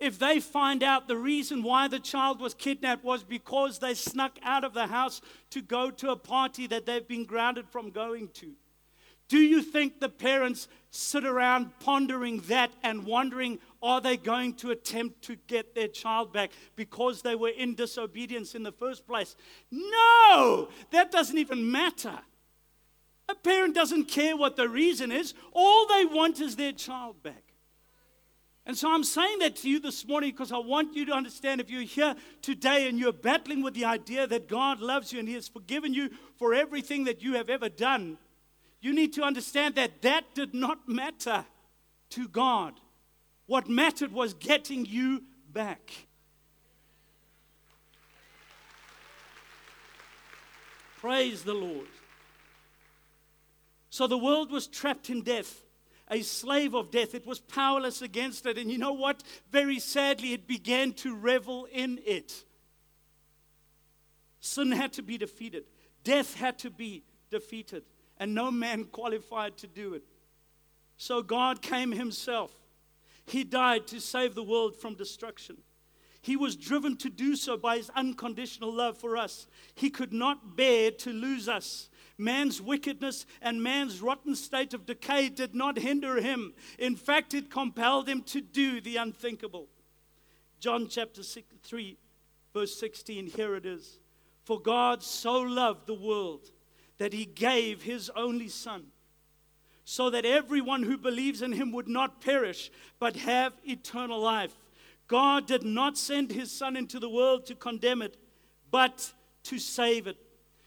if 0.05 0.19
they 0.19 0.39
find 0.39 0.83
out 0.83 1.09
the 1.09 1.17
reason 1.17 1.63
why 1.63 1.89
the 1.89 1.99
child 1.99 2.39
was 2.39 2.53
kidnapped 2.53 3.03
was 3.03 3.25
because 3.25 3.79
they 3.79 3.95
snuck 3.95 4.39
out 4.43 4.63
of 4.63 4.75
the 4.75 4.87
house 4.87 5.23
to 5.49 5.63
go 5.63 5.91
to 5.91 6.11
a 6.11 6.17
party 6.17 6.67
that 6.67 6.85
they've 6.85 7.09
been 7.09 7.25
grounded 7.25 7.67
from 7.71 7.91
going 7.91 8.29
to. 8.29 8.53
Do 9.29 9.39
you 9.39 9.63
think 9.63 10.01
the 10.01 10.11
parents 10.11 10.69
sit 10.91 11.25
around 11.25 11.71
pondering 11.81 12.41
that 12.49 12.71
and 12.83 13.07
wondering, 13.07 13.59
are 13.83 14.01
they 14.01 14.19
going 14.19 14.55
to 14.57 14.71
attempt 14.71 15.23
to 15.23 15.37
get 15.47 15.75
their 15.75 15.89
child 15.89 16.33
back 16.33 16.51
because 16.77 17.23
they 17.23 17.35
were 17.35 17.49
in 17.49 17.75
disobedience 17.75 18.55
in 18.55 18.63
the 18.63 18.73
first 18.73 19.07
place? 19.07 19.35
No, 19.71 20.69
that 20.91 21.11
doesn't 21.11 21.39
even 21.39 21.73
matter. 21.73 22.19
A 23.31 23.35
parent 23.35 23.75
doesn't 23.75 24.05
care 24.05 24.37
what 24.37 24.57
the 24.57 24.69
reason 24.69 25.11
is, 25.11 25.33
all 25.55 25.87
they 25.87 26.05
want 26.05 26.41
is 26.41 26.57
their 26.57 26.73
child 26.73 27.23
back. 27.23 27.44
And 28.67 28.79
so 28.79 28.91
I'm 28.91 29.05
saying 29.05 29.41
that 29.41 29.57
to 29.57 29.69
you 29.69 29.79
this 29.79 30.07
morning 30.07 30.31
because 30.31 30.51
I 30.51 30.59
want 30.59 30.97
you 30.97 31.05
to 31.07 31.13
understand 31.13 31.61
if 31.61 31.69
you're 31.69 31.83
here 31.83 32.15
today 32.41 32.89
and 32.89 32.99
you're 32.99 33.13
battling 33.13 33.63
with 33.63 33.75
the 33.75 33.85
idea 33.85 34.27
that 34.27 34.49
God 34.49 34.81
loves 34.81 35.13
you 35.13 35.19
and 35.19 35.29
He 35.29 35.35
has 35.35 35.49
forgiven 35.49 35.93
you 35.93 36.11
for 36.37 36.55
everything 36.55 37.05
that 37.05 37.23
you 37.23 37.35
have 37.35 37.51
ever 37.51 37.69
done, 37.69 38.17
you 38.81 38.95
need 38.95 39.13
to 39.15 39.23
understand 39.23 39.75
that 39.75 40.01
that 40.03 40.35
did 40.35 40.55
not 40.55 40.89
matter 40.89 41.45
to 42.11 42.29
God. 42.29 42.81
What 43.47 43.69
mattered 43.69 44.13
was 44.13 44.33
getting 44.33 44.87
you 44.87 45.25
back. 45.53 45.93
Praise 50.97 51.43
the 51.43 51.53
Lord. 51.53 51.87
So 53.91 54.07
the 54.07 54.17
world 54.17 54.51
was 54.51 54.67
trapped 54.67 55.11
in 55.11 55.21
death 55.21 55.63
a 56.11 56.23
slave 56.23 56.75
of 56.75 56.91
death. 56.91 57.15
It 57.15 57.27
was 57.27 57.41
powerless 57.41 58.03
against 58.03 58.47
it. 58.47 58.59
And 58.59 58.71
you 58.71 58.79
know 58.79 58.93
what? 58.93 59.23
Very 59.51 59.79
sadly, 59.79 60.33
it 60.33 60.47
began 60.47 60.93
to 60.95 61.15
revel 61.15 61.67
in 61.73 62.01
it. 62.05 62.45
Sin 64.41 64.73
had 64.73 64.93
to 64.95 65.03
be 65.03 65.17
defeated, 65.17 65.65
death 66.03 66.35
had 66.35 66.59
to 66.59 66.71
be 66.71 67.03
defeated, 67.31 67.83
and 68.19 68.35
no 68.35 68.51
man 68.51 68.85
qualified 68.85 69.57
to 69.57 69.67
do 69.67 69.95
it. 69.95 70.03
So 70.99 71.23
God 71.23 71.63
came 71.63 71.93
Himself. 71.93 72.53
He 73.25 73.43
died 73.43 73.87
to 73.87 74.01
save 74.01 74.35
the 74.35 74.43
world 74.43 74.77
from 74.77 74.97
destruction. 74.97 75.57
He 76.21 76.37
was 76.37 76.57
driven 76.57 76.97
to 76.99 77.09
do 77.09 77.37
so 77.37 77.57
by 77.57 77.79
His 77.79 77.91
unconditional 77.97 78.73
love 78.73 78.99
for 78.99 79.17
us. 79.17 79.47
He 79.75 79.89
could 79.89 80.13
not 80.13 80.57
bear 80.57 80.91
to 80.91 81.11
lose 81.11 81.49
us. 81.49 81.89
Man's 82.17 82.63
wickedness 82.63 83.27
and 83.43 83.63
man's 83.63 84.01
rotten 84.01 84.37
state 84.37 84.73
of 84.73 84.87
decay 84.87 85.29
did 85.29 85.55
not 85.55 85.79
hinder 85.79 86.21
him. 86.21 86.55
In 86.79 86.95
fact, 86.95 87.35
it 87.35 87.51
compelled 87.51 88.09
him 88.09 88.23
to 88.25 88.41
do 88.41 88.81
the 88.81 88.97
unthinkable. 88.97 89.69
John 90.61 90.87
chapter 90.89 91.23
3, 91.23 91.99
verse 92.53 92.79
16, 92.79 93.27
here 93.27 93.57
it 93.57 93.67
is. 93.67 93.99
For 94.45 94.61
God 94.61 95.03
so 95.03 95.41
loved 95.41 95.87
the 95.87 95.95
world 95.95 96.51
that 96.99 97.13
he 97.13 97.25
gave 97.25 97.83
his 97.83 98.11
only 98.15 98.49
Son, 98.49 98.87
so 99.85 100.09
that 100.11 100.25
everyone 100.25 100.85
who 100.85 100.97
believes 100.97 101.43
in 101.43 101.53
him 101.53 101.73
would 101.73 101.89
not 101.89 102.21
perish, 102.21 102.71
but 102.99 103.17
have 103.17 103.53
eternal 103.65 104.21
life. 104.21 104.55
God 105.09 105.47
did 105.47 105.65
not 105.65 105.99
send 105.99 106.31
his 106.31 106.53
Son 106.53 106.77
into 106.77 106.99
the 107.01 107.09
world 107.09 107.47
to 107.47 107.55
condemn 107.55 108.01
it, 108.01 108.17
but 108.71 109.13
to 109.45 109.59
save 109.59 110.07
it. 110.07 110.17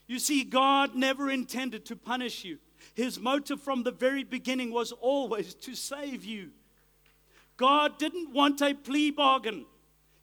You 0.08 0.20
see, 0.20 0.44
God 0.44 0.96
never 0.96 1.30
intended 1.30 1.86
to 1.86 1.96
punish 1.96 2.46
you. 2.46 2.60
His 2.94 3.20
motive 3.20 3.62
from 3.62 3.84
the 3.84 3.92
very 3.92 4.24
beginning 4.24 4.72
was 4.72 4.92
always 4.94 5.54
to 5.56 5.76
save 5.76 6.24
you. 6.24 6.52
God 7.58 7.98
didn't 7.98 8.34
want 8.34 8.62
a 8.62 8.74
plea 8.74 9.12
bargain. 9.12 9.66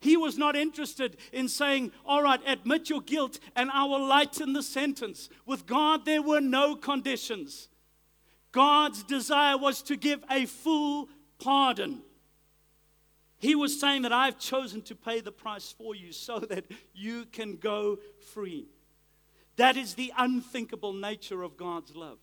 He 0.01 0.17
was 0.17 0.39
not 0.39 0.55
interested 0.57 1.17
in 1.33 1.49
saying, 1.49 1.93
All 2.05 2.23
right, 2.23 2.41
admit 2.47 2.91
your 2.91 3.01
guilt 3.01 3.39
and 3.57 3.71
I 3.71 3.85
will 3.85 4.07
lighten 4.07 4.53
the 4.53 4.63
sentence. 4.63 5.29
With 5.47 5.67
God, 5.67 6.05
there 6.05 6.23
were 6.23 6.41
no 6.41 6.77
conditions. 6.77 7.69
God's 8.53 9.03
desire 9.03 9.59
was 9.59 9.83
to 9.83 9.97
give 9.97 10.23
a 10.31 10.47
full 10.47 11.09
pardon. 11.39 12.03
He 13.39 13.55
was 13.55 13.79
saying 13.81 14.03
that 14.03 14.13
I've 14.13 14.39
chosen 14.39 14.81
to 14.83 14.95
pay 14.95 15.21
the 15.21 15.33
price 15.33 15.73
for 15.77 15.95
you 15.95 16.13
so 16.13 16.39
that 16.39 16.65
you 16.95 17.27
can 17.27 17.57
go 17.57 17.99
free. 18.33 18.69
That 19.57 19.77
is 19.77 19.95
the 19.95 20.13
unthinkable 20.17 20.93
nature 20.93 21.43
of 21.43 21.57
God's 21.57 21.95
love. 21.95 22.19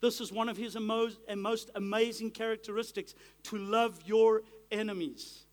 This 0.00 0.20
is 0.20 0.32
one 0.32 0.48
of 0.48 0.56
his 0.56 0.78
most 0.78 1.70
amazing 1.74 2.30
characteristics 2.30 3.14
to 3.44 3.58
love 3.58 4.00
your 4.06 4.42
enemies. 4.70 5.44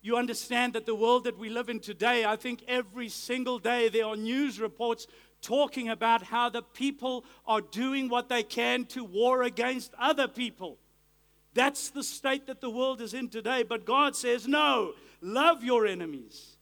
You 0.00 0.16
understand 0.16 0.72
that 0.72 0.86
the 0.86 0.94
world 0.94 1.24
that 1.24 1.38
we 1.38 1.50
live 1.50 1.68
in 1.68 1.80
today, 1.80 2.24
I 2.24 2.36
think 2.36 2.64
every 2.66 3.08
single 3.08 3.58
day 3.58 3.88
there 3.88 4.06
are 4.06 4.16
news 4.16 4.60
reports 4.60 5.06
talking 5.42 5.90
about 5.90 6.22
how 6.22 6.48
the 6.48 6.62
people 6.62 7.24
are 7.46 7.60
doing 7.60 8.08
what 8.08 8.30
they 8.30 8.42
can 8.42 8.86
to 8.86 9.04
war 9.04 9.42
against 9.42 9.92
other 9.98 10.26
people. 10.26 10.78
That's 11.54 11.90
the 11.90 12.02
state 12.02 12.46
that 12.46 12.60
the 12.60 12.70
world 12.70 13.00
is 13.00 13.14
in 13.14 13.28
today. 13.28 13.62
But 13.62 13.86
God 13.86 14.16
says, 14.16 14.46
no, 14.46 14.92
love 15.20 15.62
your 15.62 15.86
enemies. 15.86 16.56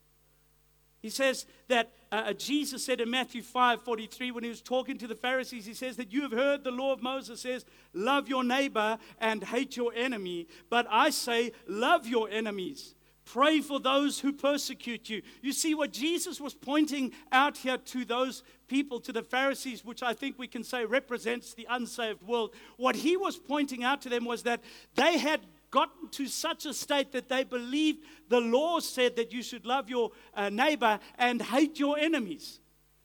He 1.00 1.10
says 1.10 1.46
that 1.66 1.90
uh, 2.12 2.26
uh 2.26 2.32
Jesus 2.32 2.84
said 2.84 3.00
in 3.00 3.10
Matthew 3.10 3.42
5 3.42 3.82
43, 3.82 4.30
when 4.30 4.44
he 4.44 4.50
was 4.50 4.62
talking 4.62 4.98
to 4.98 5.08
the 5.08 5.16
Pharisees, 5.16 5.66
he 5.66 5.74
says 5.74 5.96
that 5.96 6.12
you 6.12 6.22
have 6.22 6.30
heard 6.30 6.62
the 6.62 6.70
law 6.70 6.92
of 6.92 7.02
Moses 7.02 7.40
says, 7.40 7.64
Love 7.92 8.28
your 8.28 8.44
neighbor 8.44 8.98
and 9.18 9.42
hate 9.42 9.76
your 9.76 9.92
enemy. 9.94 10.46
But 10.70 10.86
I 10.88 11.10
say, 11.10 11.52
Love 11.66 12.06
your 12.06 12.30
enemies. 12.30 12.94
Pray 13.24 13.60
for 13.60 13.78
those 13.78 14.18
who 14.20 14.32
persecute 14.32 15.08
you. 15.08 15.22
You 15.42 15.52
see 15.52 15.74
what 15.74 15.92
Jesus 15.92 16.40
was 16.40 16.54
pointing 16.54 17.12
out 17.30 17.56
here 17.56 17.78
to 17.78 18.04
those 18.04 18.42
people, 18.66 19.00
to 19.00 19.12
the 19.12 19.22
Pharisees, 19.22 19.84
which 19.84 20.02
I 20.02 20.12
think 20.12 20.38
we 20.38 20.48
can 20.48 20.64
say 20.64 20.84
represents 20.84 21.54
the 21.54 21.66
unsaved 21.70 22.22
world. 22.22 22.54
What 22.76 22.96
he 22.96 23.16
was 23.16 23.36
pointing 23.36 23.84
out 23.84 24.02
to 24.02 24.08
them 24.08 24.24
was 24.24 24.42
that 24.42 24.60
they 24.96 25.18
had 25.18 25.40
gotten 25.70 26.08
to 26.10 26.26
such 26.26 26.66
a 26.66 26.74
state 26.74 27.12
that 27.12 27.28
they 27.28 27.44
believed 27.44 28.04
the 28.28 28.40
law 28.40 28.80
said 28.80 29.16
that 29.16 29.32
you 29.32 29.42
should 29.42 29.64
love 29.66 29.88
your 29.88 30.10
uh, 30.34 30.48
neighbor 30.48 30.98
and 31.16 31.40
hate 31.40 31.78
your 31.78 31.98
enemies. 31.98 32.60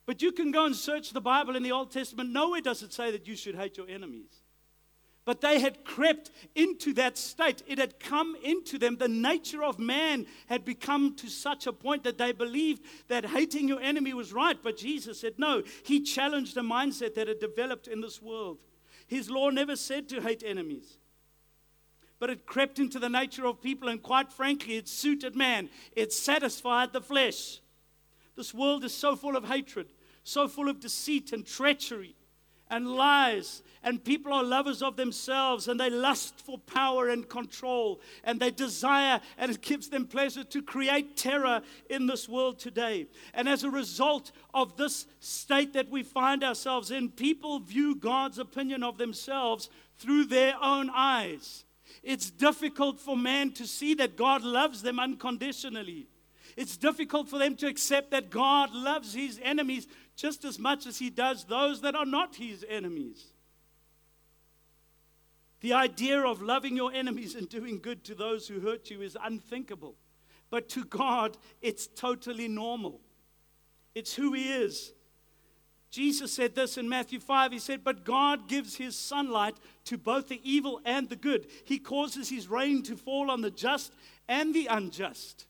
But 0.05 0.21
you 0.21 0.31
can 0.31 0.51
go 0.51 0.65
and 0.65 0.75
search 0.75 1.11
the 1.11 1.21
Bible 1.21 1.55
in 1.55 1.63
the 1.63 1.71
Old 1.71 1.91
Testament. 1.91 2.31
Nowhere 2.31 2.61
does 2.61 2.81
it 2.81 2.93
say 2.93 3.11
that 3.11 3.27
you 3.27 3.35
should 3.35 3.55
hate 3.55 3.77
your 3.77 3.89
enemies. 3.89 4.41
But 5.27 5.41
they 5.41 5.59
had 5.59 5.83
crept 5.83 6.31
into 6.55 6.93
that 6.93 7.17
state. 7.17 7.61
It 7.67 7.79
had 7.79 7.99
come 7.99 8.37
into 8.41 8.77
them. 8.77 8.95
The 8.95 9.09
nature 9.09 9.61
of 9.61 9.77
man 9.77 10.25
had 10.47 10.63
become 10.63 11.17
to 11.17 11.27
such 11.27 11.67
a 11.67 11.73
point 11.73 12.05
that 12.05 12.17
they 12.17 12.31
believed 12.31 12.81
that 13.09 13.25
hating 13.25 13.67
your 13.67 13.81
enemy 13.81 14.13
was 14.13 14.31
right. 14.31 14.57
But 14.63 14.77
Jesus 14.77 15.19
said, 15.19 15.33
no. 15.37 15.63
He 15.83 15.99
challenged 15.99 16.55
a 16.55 16.61
mindset 16.61 17.15
that 17.15 17.27
had 17.27 17.41
developed 17.41 17.89
in 17.89 17.99
this 17.99 18.21
world. 18.21 18.59
His 19.05 19.29
law 19.29 19.49
never 19.49 19.75
said 19.75 20.07
to 20.09 20.21
hate 20.21 20.43
enemies, 20.45 20.97
but 22.19 22.29
it 22.29 22.45
crept 22.45 22.79
into 22.79 22.97
the 22.97 23.09
nature 23.09 23.45
of 23.45 23.61
people, 23.61 23.89
and 23.89 24.01
quite 24.01 24.31
frankly, 24.31 24.77
it 24.77 24.87
suited 24.87 25.35
man. 25.35 25.69
It 25.93 26.13
satisfied 26.13 26.93
the 26.93 27.01
flesh. 27.01 27.59
This 28.37 28.53
world 28.53 28.85
is 28.85 28.93
so 28.93 29.17
full 29.17 29.35
of 29.35 29.43
hatred, 29.43 29.87
so 30.23 30.47
full 30.47 30.69
of 30.69 30.79
deceit 30.79 31.33
and 31.33 31.45
treachery 31.45 32.15
and 32.69 32.87
lies. 32.87 33.63
And 33.83 34.03
people 34.03 34.33
are 34.33 34.43
lovers 34.43 34.81
of 34.81 34.97
themselves 34.97 35.67
and 35.67 35.79
they 35.79 35.89
lust 35.89 36.41
for 36.41 36.57
power 36.57 37.09
and 37.09 37.27
control. 37.27 38.01
And 38.23 38.39
they 38.39 38.51
desire, 38.51 39.21
and 39.37 39.51
it 39.51 39.61
gives 39.61 39.89
them 39.89 40.07
pleasure 40.07 40.43
to 40.43 40.61
create 40.61 41.15
terror 41.15 41.61
in 41.89 42.07
this 42.07 42.27
world 42.27 42.59
today. 42.59 43.07
And 43.33 43.47
as 43.47 43.63
a 43.63 43.69
result 43.69 44.31
of 44.53 44.77
this 44.77 45.07
state 45.19 45.73
that 45.73 45.89
we 45.89 46.03
find 46.03 46.43
ourselves 46.43 46.91
in, 46.91 47.09
people 47.09 47.59
view 47.59 47.95
God's 47.95 48.39
opinion 48.39 48.83
of 48.83 48.97
themselves 48.97 49.69
through 49.97 50.25
their 50.25 50.55
own 50.61 50.89
eyes. 50.93 51.65
It's 52.03 52.29
difficult 52.29 52.99
for 52.99 53.17
man 53.17 53.51
to 53.53 53.65
see 53.65 53.93
that 53.95 54.17
God 54.17 54.43
loves 54.43 54.81
them 54.81 54.99
unconditionally. 54.99 56.07
It's 56.55 56.77
difficult 56.77 57.29
for 57.29 57.37
them 57.37 57.55
to 57.57 57.67
accept 57.67 58.11
that 58.11 58.29
God 58.29 58.73
loves 58.73 59.13
his 59.13 59.39
enemies 59.43 59.87
just 60.17 60.43
as 60.43 60.59
much 60.59 60.85
as 60.85 60.99
he 60.99 61.09
does 61.09 61.45
those 61.45 61.81
that 61.81 61.95
are 61.95 62.05
not 62.05 62.35
his 62.35 62.65
enemies. 62.67 63.27
The 65.61 65.73
idea 65.73 66.21
of 66.21 66.41
loving 66.41 66.75
your 66.75 66.91
enemies 66.91 67.35
and 67.35 67.47
doing 67.47 67.79
good 67.79 68.03
to 68.05 68.15
those 68.15 68.47
who 68.47 68.59
hurt 68.59 68.89
you 68.89 69.01
is 69.01 69.17
unthinkable. 69.23 69.95
But 70.49 70.69
to 70.69 70.83
God, 70.83 71.37
it's 71.61 71.87
totally 71.87 72.47
normal. 72.47 73.01
It's 73.95 74.13
who 74.13 74.33
He 74.33 74.51
is. 74.51 74.93
Jesus 75.89 76.33
said 76.33 76.53
this 76.53 76.77
in 76.77 76.87
Matthew 76.87 77.19
5. 77.19 77.51
He 77.51 77.59
said, 77.59 77.83
But 77.83 78.03
God 78.03 78.47
gives 78.47 78.75
His 78.75 78.95
sunlight 78.95 79.55
to 79.85 79.97
both 79.97 80.29
the 80.29 80.41
evil 80.43 80.79
and 80.85 81.09
the 81.09 81.15
good. 81.15 81.47
He 81.65 81.79
causes 81.79 82.29
His 82.29 82.47
rain 82.47 82.83
to 82.83 82.95
fall 82.95 83.31
on 83.31 83.41
the 83.41 83.51
just 83.51 83.93
and 84.27 84.53
the 84.53 84.67
unjust. 84.67 85.47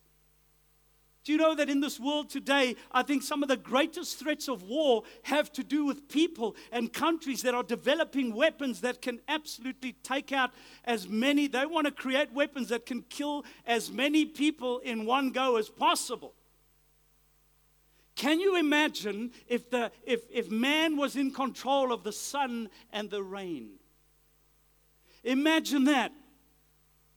Do 1.27 1.33
you 1.33 1.39
know 1.39 1.55
that 1.55 1.69
in 1.69 1.81
this 1.81 1.99
world 1.99 2.29
today, 2.29 2.77
I 2.89 3.03
think 3.03 3.21
some 3.21 3.43
of 3.43 3.49
the 3.49 3.57
greatest 3.57 4.17
threats 4.17 4.47
of 4.47 4.63
war 4.63 5.03
have 5.23 5.51
to 5.51 5.61
do 5.61 5.83
with 5.83 6.07
people 6.07 6.55
and 6.71 6.93
countries 6.93 7.41
that 7.41 7.53
are 7.53 7.63
developing 7.63 8.33
weapons 8.33 8.79
that 8.79 9.01
can 9.01 9.19
absolutely 9.27 9.91
take 10.03 10.31
out 10.31 10.51
as 10.85 11.09
many, 11.09 11.47
they 11.47 11.65
want 11.65 11.83
to 11.83 11.91
create 11.91 12.31
weapons 12.31 12.69
that 12.69 12.85
can 12.85 13.01
kill 13.09 13.43
as 13.65 13.91
many 13.91 14.23
people 14.23 14.79
in 14.79 15.05
one 15.05 15.31
go 15.31 15.57
as 15.57 15.67
possible. 15.67 16.33
Can 18.15 18.39
you 18.39 18.55
imagine 18.55 19.31
if, 19.49 19.69
the, 19.69 19.91
if, 20.05 20.21
if 20.31 20.49
man 20.49 20.95
was 20.95 21.17
in 21.17 21.31
control 21.31 21.91
of 21.91 22.05
the 22.05 22.13
sun 22.13 22.69
and 22.93 23.09
the 23.09 23.21
rain? 23.21 23.71
Imagine 25.25 25.83
that. 25.83 26.13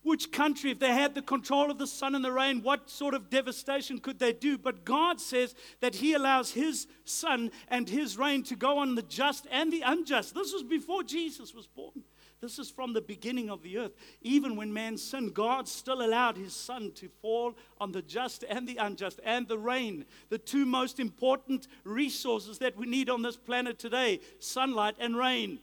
Which 0.03 0.33
country, 0.33 0.71
if 0.71 0.79
they 0.79 0.95
had 0.95 1.15
the 1.15 1.21
control 1.21 1.71
of 1.71 1.77
the 1.77 1.87
sun 1.87 2.15
and 2.15 2.25
the 2.25 2.33
rain, 2.33 2.63
what 2.63 2.89
sort 2.89 3.13
of 3.13 3.29
devastation 3.29 3.99
could 3.99 4.19
they 4.19 4.33
do? 4.33 4.57
But 4.57 4.85
God 4.85 5.21
says 5.21 5.55
that 5.81 5.97
He 5.97 6.15
allows 6.15 6.53
His 6.53 6.87
sun 7.05 7.51
and 7.69 7.89
His 7.89 8.17
rain 8.17 8.43
to 8.45 8.57
go 8.57 8.79
on 8.79 8.95
the 8.95 9.03
just 9.03 9.47
and 9.51 9.71
the 9.71 9.83
unjust. 9.83 10.35
This 10.35 10.55
was 10.55 10.63
before 10.63 11.03
Jesus 11.03 11.55
was 11.55 11.67
born. 11.67 12.03
This 12.41 12.59
is 12.59 12.71
from 12.71 12.95
the 12.95 13.03
beginning 13.03 13.51
of 13.51 13.63
the 13.63 13.77
earth. 13.77 13.93
Even 14.23 14.57
when 14.57 14.73
man 14.73 14.97
sinned, 14.97 15.35
God 15.35 15.69
still 15.69 16.01
allowed 16.01 16.39
His 16.39 16.55
sun 16.55 16.93
to 16.93 17.09
fall 17.21 17.55
on 17.79 17.93
the 17.93 18.01
just 18.01 18.45
and 18.49 18.67
the 18.67 18.79
unjust 18.79 19.21
and 19.23 19.47
the 19.47 19.59
rain, 19.59 20.07
the 20.31 20.39
two 20.39 20.65
most 20.65 20.99
important 20.99 21.69
resources 21.85 22.59
that 22.59 22.77
we 22.79 22.87
need 22.87 23.11
on 23.11 23.21
this 23.21 23.37
planet 23.37 23.79
today 23.79 24.21
sunlight 24.39 24.95
and 24.99 25.17
rain. 25.17 25.61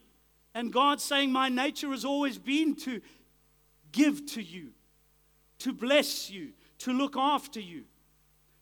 And 0.53 0.73
God's 0.73 1.03
saying, 1.03 1.31
My 1.31 1.49
nature 1.49 1.89
has 1.89 2.05
always 2.05 2.37
been 2.37 2.75
to 2.77 3.01
give 3.91 4.25
to 4.33 4.41
you, 4.41 4.69
to 5.59 5.73
bless 5.73 6.29
you, 6.29 6.49
to 6.79 6.93
look 6.93 7.15
after 7.17 7.59
you. 7.59 7.83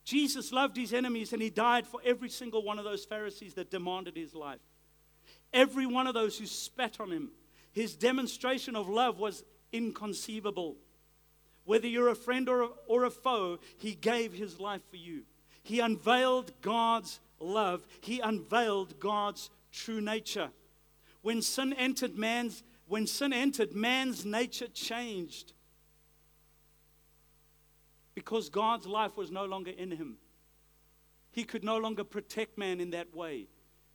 Jesus 0.03 0.51
loved 0.51 0.77
his 0.77 0.93
enemies 0.93 1.33
and 1.33 1.41
he 1.41 1.49
died 1.49 1.87
for 1.87 1.99
every 2.05 2.29
single 2.29 2.63
one 2.63 2.77
of 2.77 2.85
those 2.85 3.05
Pharisees 3.05 3.55
that 3.55 3.71
demanded 3.71 4.15
his 4.15 4.35
life. 4.35 4.59
Every 5.51 5.85
one 5.85 6.05
of 6.05 6.13
those 6.13 6.37
who 6.37 6.45
spat 6.45 6.99
on 6.99 7.11
him. 7.11 7.31
His 7.71 7.95
demonstration 7.95 8.75
of 8.75 8.87
love 8.87 9.19
was 9.19 9.43
inconceivable. 9.73 10.75
Whether 11.65 11.87
you're 11.87 12.09
a 12.09 12.15
friend 12.15 12.47
or 12.47 12.61
a, 12.61 12.69
or 12.87 13.03
a 13.05 13.09
foe, 13.09 13.59
he 13.77 13.95
gave 13.95 14.33
his 14.33 14.59
life 14.59 14.81
for 14.89 14.97
you. 14.97 15.23
He 15.63 15.79
unveiled 15.79 16.51
God's 16.61 17.19
love, 17.39 17.85
he 18.01 18.19
unveiled 18.19 18.99
God's 18.99 19.49
true 19.71 19.99
nature. 19.99 20.49
When 21.21 21.41
sin 21.41 21.73
entered 21.73 22.15
man's 22.15 22.63
when 22.87 23.07
sin 23.07 23.33
entered, 23.33 23.73
man's 23.73 24.25
nature 24.25 24.67
changed 24.67 25.53
because 28.15 28.49
God's 28.49 28.87
life 28.87 29.17
was 29.17 29.29
no 29.29 29.45
longer 29.45 29.71
in 29.71 29.91
him. 29.91 30.17
He 31.31 31.43
could 31.43 31.63
no 31.63 31.77
longer 31.77 32.03
protect 32.03 32.57
man 32.57 32.79
in 32.79 32.91
that 32.91 33.13
way. 33.13 33.47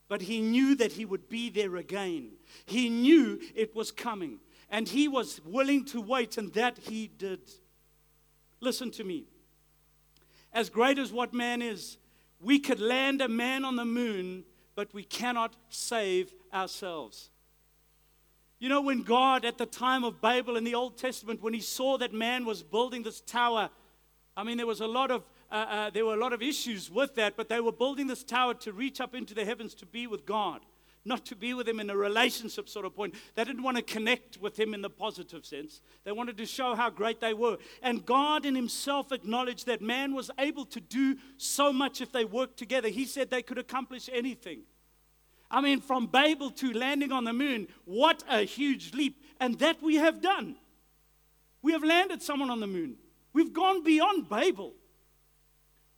But 0.07 0.21
he 0.21 0.41
knew 0.41 0.75
that 0.75 0.91
he 0.91 1.05
would 1.05 1.27
be 1.27 1.49
there 1.49 1.77
again. 1.77 2.33
He 2.65 2.87
knew 2.87 3.39
it 3.55 3.75
was 3.75 3.91
coming. 3.91 4.39
And 4.69 4.87
he 4.87 5.07
was 5.07 5.41
willing 5.43 5.85
to 5.85 5.99
wait, 5.99 6.37
and 6.37 6.53
that 6.53 6.77
he 6.77 7.07
did. 7.07 7.39
Listen 8.59 8.91
to 8.91 9.03
me. 9.03 9.25
As 10.53 10.69
great 10.69 10.99
as 10.99 11.11
what 11.11 11.33
man 11.33 11.61
is, 11.61 11.97
we 12.39 12.59
could 12.59 12.79
land 12.79 13.21
a 13.21 13.27
man 13.27 13.65
on 13.65 13.75
the 13.75 13.85
moon, 13.85 14.43
but 14.75 14.93
we 14.93 15.03
cannot 15.03 15.55
save 15.69 16.31
ourselves. 16.53 17.30
You 18.61 18.69
know, 18.69 18.81
when 18.81 19.01
God, 19.01 19.43
at 19.43 19.57
the 19.57 19.65
time 19.65 20.03
of 20.03 20.21
Babel 20.21 20.55
in 20.55 20.63
the 20.63 20.75
Old 20.75 20.95
Testament, 20.95 21.41
when 21.41 21.51
he 21.51 21.61
saw 21.61 21.97
that 21.97 22.13
man 22.13 22.45
was 22.45 22.61
building 22.61 23.01
this 23.01 23.19
tower, 23.19 23.71
I 24.37 24.43
mean, 24.43 24.57
there 24.57 24.67
was 24.67 24.81
a 24.81 24.87
lot 24.87 25.09
of 25.09 25.23
uh, 25.51 25.55
uh, 25.55 25.89
there 25.89 26.05
were 26.05 26.13
a 26.13 26.19
lot 26.19 26.31
of 26.31 26.43
issues 26.43 26.91
with 26.91 27.15
that, 27.15 27.35
but 27.35 27.49
they 27.49 27.59
were 27.59 27.71
building 27.71 28.05
this 28.05 28.23
tower 28.23 28.53
to 28.53 28.71
reach 28.71 29.01
up 29.01 29.15
into 29.15 29.33
the 29.33 29.43
heavens 29.43 29.73
to 29.73 29.87
be 29.87 30.05
with 30.05 30.27
God, 30.27 30.61
not 31.03 31.25
to 31.25 31.35
be 31.35 31.55
with 31.55 31.67
Him 31.67 31.79
in 31.79 31.89
a 31.89 31.95
relationship 31.97 32.69
sort 32.69 32.85
of 32.85 32.95
point. 32.95 33.15
They 33.33 33.43
didn't 33.43 33.63
want 33.63 33.77
to 33.77 33.83
connect 33.83 34.37
with 34.37 34.59
Him 34.59 34.75
in 34.75 34.83
the 34.83 34.91
positive 34.91 35.43
sense. 35.43 35.81
They 36.03 36.11
wanted 36.11 36.37
to 36.37 36.45
show 36.45 36.75
how 36.75 36.91
great 36.91 37.19
they 37.19 37.33
were. 37.33 37.57
And 37.81 38.05
God 38.05 38.45
in 38.45 38.53
Himself 38.53 39.11
acknowledged 39.11 39.65
that 39.65 39.81
man 39.81 40.13
was 40.13 40.29
able 40.37 40.65
to 40.65 40.79
do 40.79 41.17
so 41.35 41.73
much 41.73 41.99
if 41.99 42.11
they 42.11 42.25
worked 42.25 42.57
together. 42.57 42.89
He 42.89 43.05
said 43.05 43.31
they 43.31 43.41
could 43.41 43.57
accomplish 43.57 44.07
anything. 44.13 44.61
I 45.51 45.61
mean, 45.61 45.81
from 45.81 46.07
Babel 46.07 46.49
to 46.51 46.71
landing 46.71 47.11
on 47.11 47.25
the 47.25 47.33
moon, 47.33 47.67
what 47.85 48.23
a 48.29 48.43
huge 48.43 48.93
leap. 48.93 49.21
And 49.39 49.59
that 49.59 49.81
we 49.83 49.95
have 49.95 50.21
done. 50.21 50.55
We 51.61 51.73
have 51.73 51.83
landed 51.83 52.21
someone 52.21 52.49
on 52.49 52.61
the 52.61 52.67
moon. 52.67 52.95
We've 53.33 53.53
gone 53.53 53.83
beyond 53.83 54.29
Babel. 54.29 54.73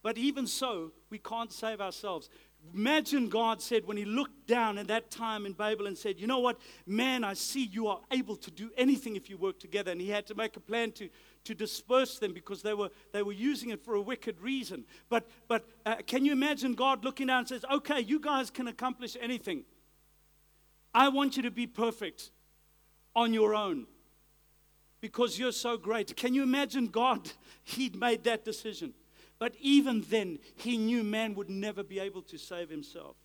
But 0.02 0.18
even 0.18 0.48
so, 0.48 0.92
we 1.10 1.20
can't 1.20 1.54
save 1.54 1.80
ourselves. 1.80 2.30
Imagine 2.74 3.30
God 3.30 3.62
said 3.62 3.86
when 3.86 3.98
He 3.98 4.06
looked 4.06 4.48
down 4.48 4.78
at 4.78 4.88
that 4.88 5.12
time 5.12 5.46
in 5.46 5.54
Babel 5.54 5.88
and 5.88 5.98
said, 5.98 6.20
You 6.20 6.28
know 6.28 6.40
what, 6.40 6.60
man, 6.88 7.24
I 7.24 7.34
see 7.34 7.66
you 7.66 7.88
are 7.88 8.00
able 8.12 8.36
to 8.38 8.50
do 8.50 8.72
anything 8.78 9.16
if 9.16 9.30
you 9.30 9.38
work 9.38 9.60
together. 9.60 9.92
And 9.92 10.02
He 10.02 10.10
had 10.10 10.26
to 10.28 10.36
make 10.36 10.56
a 10.58 10.60
plan 10.60 10.92
to, 10.94 11.10
to 11.44 11.54
disperse 11.54 12.20
them 12.20 12.34
because 12.34 12.62
they 12.62 12.74
were, 12.74 12.90
they 13.12 13.22
were 13.22 13.34
using 13.34 13.70
it 13.70 13.84
for 13.84 13.96
a 13.96 14.02
wicked 14.02 14.40
reason. 14.42 14.86
But, 15.10 15.28
but 15.48 15.68
uh, 15.86 15.98
can 16.08 16.26
you 16.26 16.32
imagine 16.32 16.74
God 16.74 17.04
looking 17.04 17.28
down 17.28 17.40
and 17.40 17.48
says, 17.48 17.66
Okay, 17.72 18.00
you 18.00 18.20
guys 18.20 18.50
can 18.50 18.68
accomplish 18.68 19.16
anything. 19.22 19.66
I 20.94 21.10
want 21.10 21.38
you 21.38 21.44
to 21.44 21.52
be 21.52 21.68
perfect 21.68 22.32
on 23.16 23.34
your 23.34 23.54
own. 23.56 23.88
because 25.02 25.38
you're 25.38 25.52
so 25.52 25.76
great. 25.76 26.16
Can 26.16 26.34
you 26.34 26.44
imagine 26.44 26.88
God? 26.88 27.30
He'd 27.64 27.94
made 27.96 28.24
that 28.24 28.46
decision. 28.46 28.94
But 29.40 29.56
even 29.60 30.02
then, 30.10 30.40
he 30.56 30.78
knew 30.78 31.04
man 31.04 31.36
would 31.36 31.50
never 31.50 31.84
be 31.84 32.00
able 32.00 32.22
to 32.24 32.38
save 32.38 32.70
himself. 32.70 33.16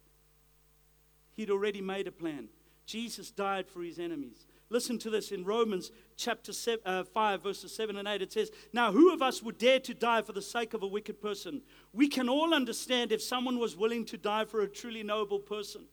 He'd 1.35 1.51
already 1.51 1.81
made 1.81 2.07
a 2.07 2.13
plan. 2.13 2.49
Jesus 2.87 3.31
died 3.31 3.69
for 3.69 3.83
his 3.83 3.99
enemies. 3.99 4.47
Listen 4.71 4.99
to 4.99 5.11
this 5.11 5.31
in 5.31 5.45
Romans 5.45 5.91
chapter 6.17 6.53
uh, 6.85 7.05
5, 7.05 7.43
verses 7.43 7.75
7 7.75 7.97
and 7.97 8.07
8. 8.07 8.21
It 8.21 8.33
says, 8.33 8.51
Now, 8.73 8.93
who 8.93 9.13
of 9.13 9.23
us 9.23 9.43
would 9.43 9.57
dare 9.57 9.81
to 9.81 9.95
die 9.95 10.23
for 10.23 10.33
the 10.33 10.43
sake 10.43 10.75
of 10.75 10.83
a 10.83 10.87
wicked 10.87 11.21
person? 11.21 11.63
We 11.93 12.09
can 12.09 12.29
all 12.29 12.53
understand 12.53 13.13
if 13.13 13.23
someone 13.23 13.59
was 13.59 13.77
willing 13.77 14.05
to 14.07 14.19
die 14.19 14.45
for 14.45 14.61
a 14.61 14.69
truly 14.69 15.03
noble 15.03 15.39
person. 15.39 15.85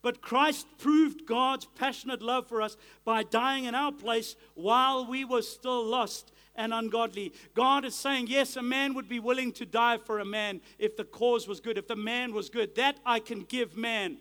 But 0.00 0.20
Christ 0.20 0.66
proved 0.78 1.26
God's 1.26 1.66
passionate 1.76 2.22
love 2.22 2.48
for 2.48 2.60
us 2.60 2.76
by 3.04 3.22
dying 3.22 3.64
in 3.64 3.74
our 3.74 3.92
place 3.92 4.36
while 4.54 5.06
we 5.06 5.24
were 5.24 5.42
still 5.42 5.84
lost 5.84 6.32
and 6.54 6.72
ungodly. 6.72 7.32
God 7.54 7.84
is 7.84 7.94
saying, 7.94 8.26
yes, 8.28 8.56
a 8.56 8.62
man 8.62 8.94
would 8.94 9.08
be 9.08 9.20
willing 9.20 9.52
to 9.52 9.66
die 9.66 9.98
for 9.98 10.18
a 10.18 10.24
man 10.24 10.60
if 10.78 10.96
the 10.96 11.04
cause 11.04 11.48
was 11.48 11.60
good, 11.60 11.78
if 11.78 11.88
the 11.88 11.96
man 11.96 12.32
was 12.34 12.50
good. 12.50 12.74
That 12.76 12.98
I 13.04 13.20
can 13.20 13.40
give 13.40 13.76
man. 13.76 14.18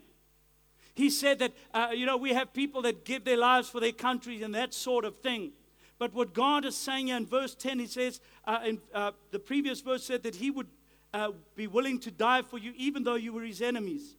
He 0.93 1.09
said 1.09 1.39
that, 1.39 1.53
uh, 1.73 1.89
you 1.93 2.05
know, 2.05 2.17
we 2.17 2.33
have 2.33 2.53
people 2.53 2.81
that 2.83 3.05
give 3.05 3.23
their 3.23 3.37
lives 3.37 3.69
for 3.69 3.79
their 3.79 3.91
countries 3.91 4.41
and 4.41 4.53
that 4.55 4.73
sort 4.73 5.05
of 5.05 5.19
thing. 5.19 5.51
But 5.97 6.13
what 6.13 6.33
God 6.33 6.65
is 6.65 6.75
saying 6.75 7.09
in 7.09 7.25
verse 7.25 7.55
10, 7.55 7.79
he 7.79 7.87
says, 7.87 8.21
uh, 8.45 8.59
in, 8.65 8.79
uh, 8.93 9.11
the 9.31 9.39
previous 9.39 9.81
verse 9.81 10.03
said 10.03 10.23
that 10.23 10.35
he 10.35 10.49
would 10.49 10.67
uh, 11.13 11.31
be 11.55 11.67
willing 11.67 11.99
to 11.99 12.11
die 12.11 12.41
for 12.41 12.57
you 12.57 12.73
even 12.75 13.03
though 13.03 13.15
you 13.15 13.33
were 13.33 13.43
his 13.43 13.61
enemies. 13.61 14.15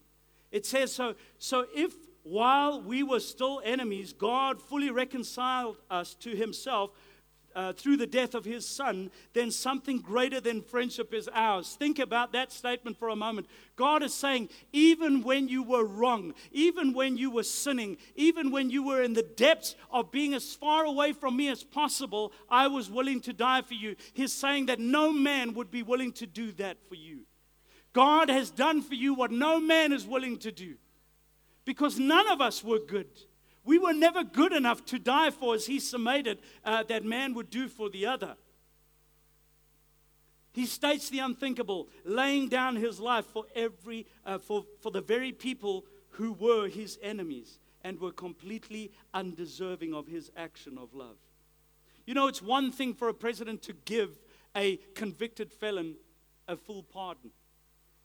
It 0.50 0.66
says 0.66 0.92
so. 0.92 1.14
So 1.38 1.66
if 1.74 1.92
while 2.22 2.80
we 2.80 3.02
were 3.02 3.20
still 3.20 3.60
enemies, 3.64 4.12
God 4.12 4.60
fully 4.60 4.90
reconciled 4.90 5.78
us 5.90 6.14
to 6.16 6.36
himself 6.36 6.90
uh, 7.54 7.72
through 7.72 7.96
the 7.96 8.06
death 8.06 8.34
of 8.34 8.44
his 8.44 8.66
son, 8.66 9.10
then 9.32 9.50
something 9.50 9.98
greater 9.98 10.40
than 10.40 10.62
friendship 10.62 11.12
is 11.12 11.28
ours. 11.32 11.76
Think 11.78 11.98
about 11.98 12.32
that 12.32 12.52
statement 12.52 12.98
for 12.98 13.08
a 13.08 13.16
moment. 13.16 13.46
God 13.76 14.02
is 14.02 14.14
saying, 14.14 14.48
even 14.72 15.22
when 15.22 15.48
you 15.48 15.62
were 15.62 15.84
wrong, 15.84 16.34
even 16.50 16.92
when 16.92 17.16
you 17.16 17.30
were 17.30 17.42
sinning, 17.42 17.96
even 18.16 18.50
when 18.50 18.70
you 18.70 18.82
were 18.82 19.02
in 19.02 19.12
the 19.12 19.22
depths 19.22 19.74
of 19.90 20.10
being 20.10 20.34
as 20.34 20.54
far 20.54 20.84
away 20.84 21.12
from 21.12 21.36
me 21.36 21.48
as 21.48 21.64
possible, 21.64 22.32
I 22.48 22.68
was 22.68 22.90
willing 22.90 23.20
to 23.22 23.32
die 23.32 23.62
for 23.62 23.74
you. 23.74 23.96
He's 24.12 24.32
saying 24.32 24.66
that 24.66 24.78
no 24.78 25.12
man 25.12 25.54
would 25.54 25.70
be 25.70 25.82
willing 25.82 26.12
to 26.12 26.26
do 26.26 26.52
that 26.52 26.78
for 26.88 26.94
you. 26.94 27.20
God 27.92 28.30
has 28.30 28.50
done 28.50 28.82
for 28.82 28.94
you 28.94 29.14
what 29.14 29.30
no 29.30 29.60
man 29.60 29.92
is 29.92 30.06
willing 30.06 30.38
to 30.38 30.52
do 30.52 30.76
because 31.64 31.98
none 31.98 32.28
of 32.28 32.40
us 32.40 32.64
were 32.64 32.78
good. 32.78 33.08
We 33.64 33.78
were 33.78 33.92
never 33.92 34.24
good 34.24 34.52
enough 34.52 34.84
to 34.86 34.98
die 34.98 35.30
for, 35.30 35.54
as 35.54 35.66
he 35.66 35.78
summated, 35.78 36.38
uh, 36.64 36.82
that 36.84 37.04
man 37.04 37.34
would 37.34 37.50
do 37.50 37.68
for 37.68 37.88
the 37.88 38.06
other. 38.06 38.36
He 40.52 40.66
states 40.66 41.08
the 41.08 41.20
unthinkable, 41.20 41.88
laying 42.04 42.48
down 42.48 42.76
his 42.76 43.00
life 43.00 43.24
for, 43.26 43.44
every, 43.54 44.06
uh, 44.26 44.38
for, 44.38 44.64
for 44.80 44.90
the 44.90 45.00
very 45.00 45.32
people 45.32 45.86
who 46.10 46.32
were 46.32 46.68
his 46.68 46.98
enemies 47.02 47.58
and 47.82 47.98
were 47.98 48.12
completely 48.12 48.92
undeserving 49.14 49.94
of 49.94 50.06
his 50.06 50.30
action 50.36 50.76
of 50.76 50.92
love. 50.92 51.16
You 52.04 52.14
know, 52.14 52.26
it's 52.26 52.42
one 52.42 52.70
thing 52.70 52.94
for 52.94 53.08
a 53.08 53.14
president 53.14 53.62
to 53.62 53.72
give 53.72 54.18
a 54.54 54.76
convicted 54.94 55.52
felon 55.52 55.94
a 56.48 56.56
full 56.56 56.82
pardon, 56.82 57.30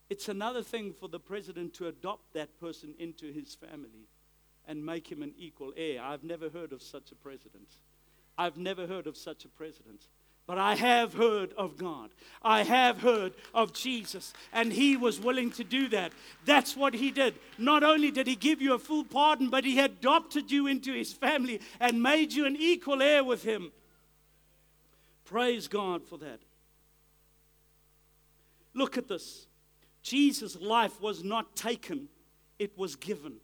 it's 0.08 0.28
another 0.28 0.62
thing 0.62 0.92
for 0.92 1.08
the 1.08 1.20
president 1.20 1.74
to 1.74 1.88
adopt 1.88 2.32
that 2.32 2.58
person 2.58 2.94
into 2.98 3.30
his 3.30 3.54
family 3.54 4.08
and 4.68 4.84
make 4.84 5.10
him 5.10 5.22
an 5.22 5.32
equal 5.36 5.72
heir. 5.76 6.00
I've 6.02 6.22
never 6.22 6.48
heard 6.50 6.72
of 6.72 6.82
such 6.82 7.10
a 7.10 7.16
president. 7.16 7.68
I've 8.36 8.58
never 8.58 8.86
heard 8.86 9.08
of 9.08 9.16
such 9.16 9.44
a 9.44 9.48
president. 9.48 10.06
But 10.46 10.58
I 10.58 10.76
have 10.76 11.12
heard 11.12 11.52
of 11.58 11.76
God. 11.76 12.10
I 12.42 12.62
have 12.62 13.00
heard 13.00 13.34
of 13.52 13.74
Jesus. 13.74 14.32
And 14.52 14.72
He 14.72 14.96
was 14.96 15.20
willing 15.20 15.50
to 15.52 15.64
do 15.64 15.88
that. 15.88 16.12
That's 16.46 16.74
what 16.74 16.94
He 16.94 17.10
did. 17.10 17.34
Not 17.58 17.82
only 17.82 18.10
did 18.10 18.26
He 18.26 18.36
give 18.36 18.62
you 18.62 18.74
a 18.74 18.78
full 18.78 19.04
pardon, 19.04 19.50
but 19.50 19.64
He 19.64 19.78
adopted 19.78 20.50
you 20.50 20.66
into 20.66 20.92
His 20.92 21.12
family 21.12 21.60
and 21.80 22.02
made 22.02 22.32
you 22.32 22.46
an 22.46 22.56
equal 22.56 23.02
heir 23.02 23.24
with 23.24 23.42
Him. 23.42 23.72
Praise 25.26 25.68
God 25.68 26.02
for 26.06 26.16
that. 26.18 26.40
Look 28.72 28.96
at 28.96 29.08
this. 29.08 29.46
Jesus' 30.02 30.56
life 30.56 30.98
was 31.02 31.22
not 31.22 31.56
taken, 31.56 32.08
it 32.58 32.78
was 32.78 32.96
given. 32.96 33.34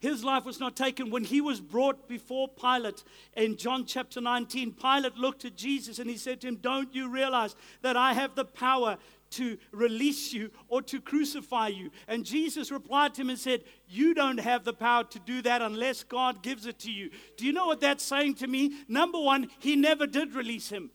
His 0.00 0.22
life 0.22 0.44
was 0.44 0.60
not 0.60 0.76
taken. 0.76 1.10
When 1.10 1.24
he 1.24 1.40
was 1.40 1.60
brought 1.60 2.08
before 2.08 2.48
Pilate 2.48 3.02
in 3.36 3.56
John 3.56 3.84
chapter 3.84 4.20
19, 4.20 4.74
Pilate 4.74 5.16
looked 5.16 5.44
at 5.44 5.56
Jesus 5.56 5.98
and 5.98 6.08
he 6.08 6.16
said 6.16 6.40
to 6.40 6.48
him, 6.48 6.56
Don't 6.56 6.94
you 6.94 7.08
realize 7.08 7.56
that 7.82 7.96
I 7.96 8.12
have 8.12 8.36
the 8.36 8.44
power 8.44 8.96
to 9.30 9.58
release 9.72 10.32
you 10.32 10.50
or 10.68 10.82
to 10.82 11.00
crucify 11.00 11.68
you? 11.68 11.90
And 12.06 12.24
Jesus 12.24 12.70
replied 12.70 13.14
to 13.14 13.22
him 13.22 13.30
and 13.30 13.38
said, 13.38 13.64
You 13.88 14.14
don't 14.14 14.38
have 14.38 14.64
the 14.64 14.72
power 14.72 15.02
to 15.04 15.18
do 15.18 15.42
that 15.42 15.62
unless 15.62 16.04
God 16.04 16.42
gives 16.42 16.66
it 16.66 16.78
to 16.80 16.92
you. 16.92 17.10
Do 17.36 17.44
you 17.44 17.52
know 17.52 17.66
what 17.66 17.80
that's 17.80 18.04
saying 18.04 18.36
to 18.36 18.46
me? 18.46 18.76
Number 18.86 19.20
one, 19.20 19.48
he 19.58 19.74
never 19.74 20.06
did 20.06 20.34
release 20.34 20.68
him. 20.68 20.90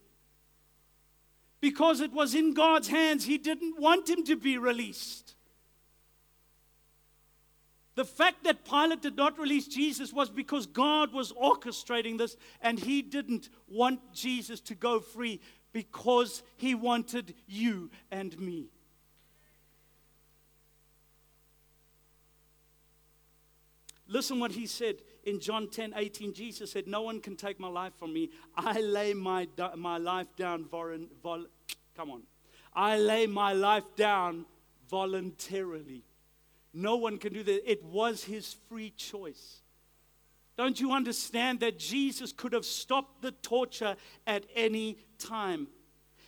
Because 1.59 2.01
it 2.01 2.11
was 2.11 2.35
in 2.35 2.53
God's 2.53 2.89
hands, 2.89 3.23
he 3.23 3.37
didn't 3.37 3.79
want 3.79 4.09
him 4.09 4.25
to 4.25 4.35
be 4.35 4.57
released. 4.57 5.22
The 7.95 8.05
fact 8.05 8.43
that 8.43 8.65
Pilate 8.65 9.01
did 9.01 9.15
not 9.15 9.37
release 9.37 9.67
Jesus 9.67 10.11
was 10.11 10.29
because 10.29 10.65
God 10.65 11.13
was 11.13 11.31
orchestrating 11.33 12.17
this 12.17 12.35
and 12.61 12.79
he 12.79 13.01
didn't 13.01 13.49
want 13.67 13.99
Jesus 14.13 14.59
to 14.61 14.75
go 14.75 14.99
free 14.99 15.39
because 15.71 16.41
he 16.57 16.73
wanted 16.73 17.35
you 17.47 17.91
and 18.11 18.37
me. 18.39 18.69
Listen 24.07 24.39
what 24.39 24.51
he 24.51 24.67
said 24.67 24.97
in 25.23 25.39
John 25.39 25.67
10 25.69 25.93
18. 25.95 26.33
Jesus 26.33 26.71
said, 26.71 26.87
No 26.87 27.01
one 27.01 27.19
can 27.19 27.35
take 27.35 27.59
my 27.59 27.67
life 27.67 27.93
from 27.97 28.13
me. 28.13 28.29
I 28.55 28.79
lay 28.81 29.13
my, 29.13 29.47
my 29.75 29.97
life 29.97 30.27
down. 30.35 30.65
Vol- 30.65 31.47
come 31.95 32.11
on. 32.11 32.23
I 32.73 32.97
lay 32.97 33.27
my 33.27 33.53
life 33.53 33.85
down 33.95 34.45
voluntarily. 34.89 36.03
No 36.73 36.95
one 36.95 37.17
can 37.17 37.33
do 37.33 37.43
that. 37.43 37.69
It 37.69 37.83
was 37.83 38.23
his 38.23 38.55
free 38.67 38.91
choice. 38.91 39.61
Don't 40.57 40.79
you 40.79 40.91
understand 40.91 41.59
that 41.61 41.79
Jesus 41.79 42.31
could 42.31 42.53
have 42.53 42.65
stopped 42.65 43.21
the 43.21 43.31
torture 43.31 43.95
at 44.27 44.45
any 44.55 44.97
time? 45.17 45.67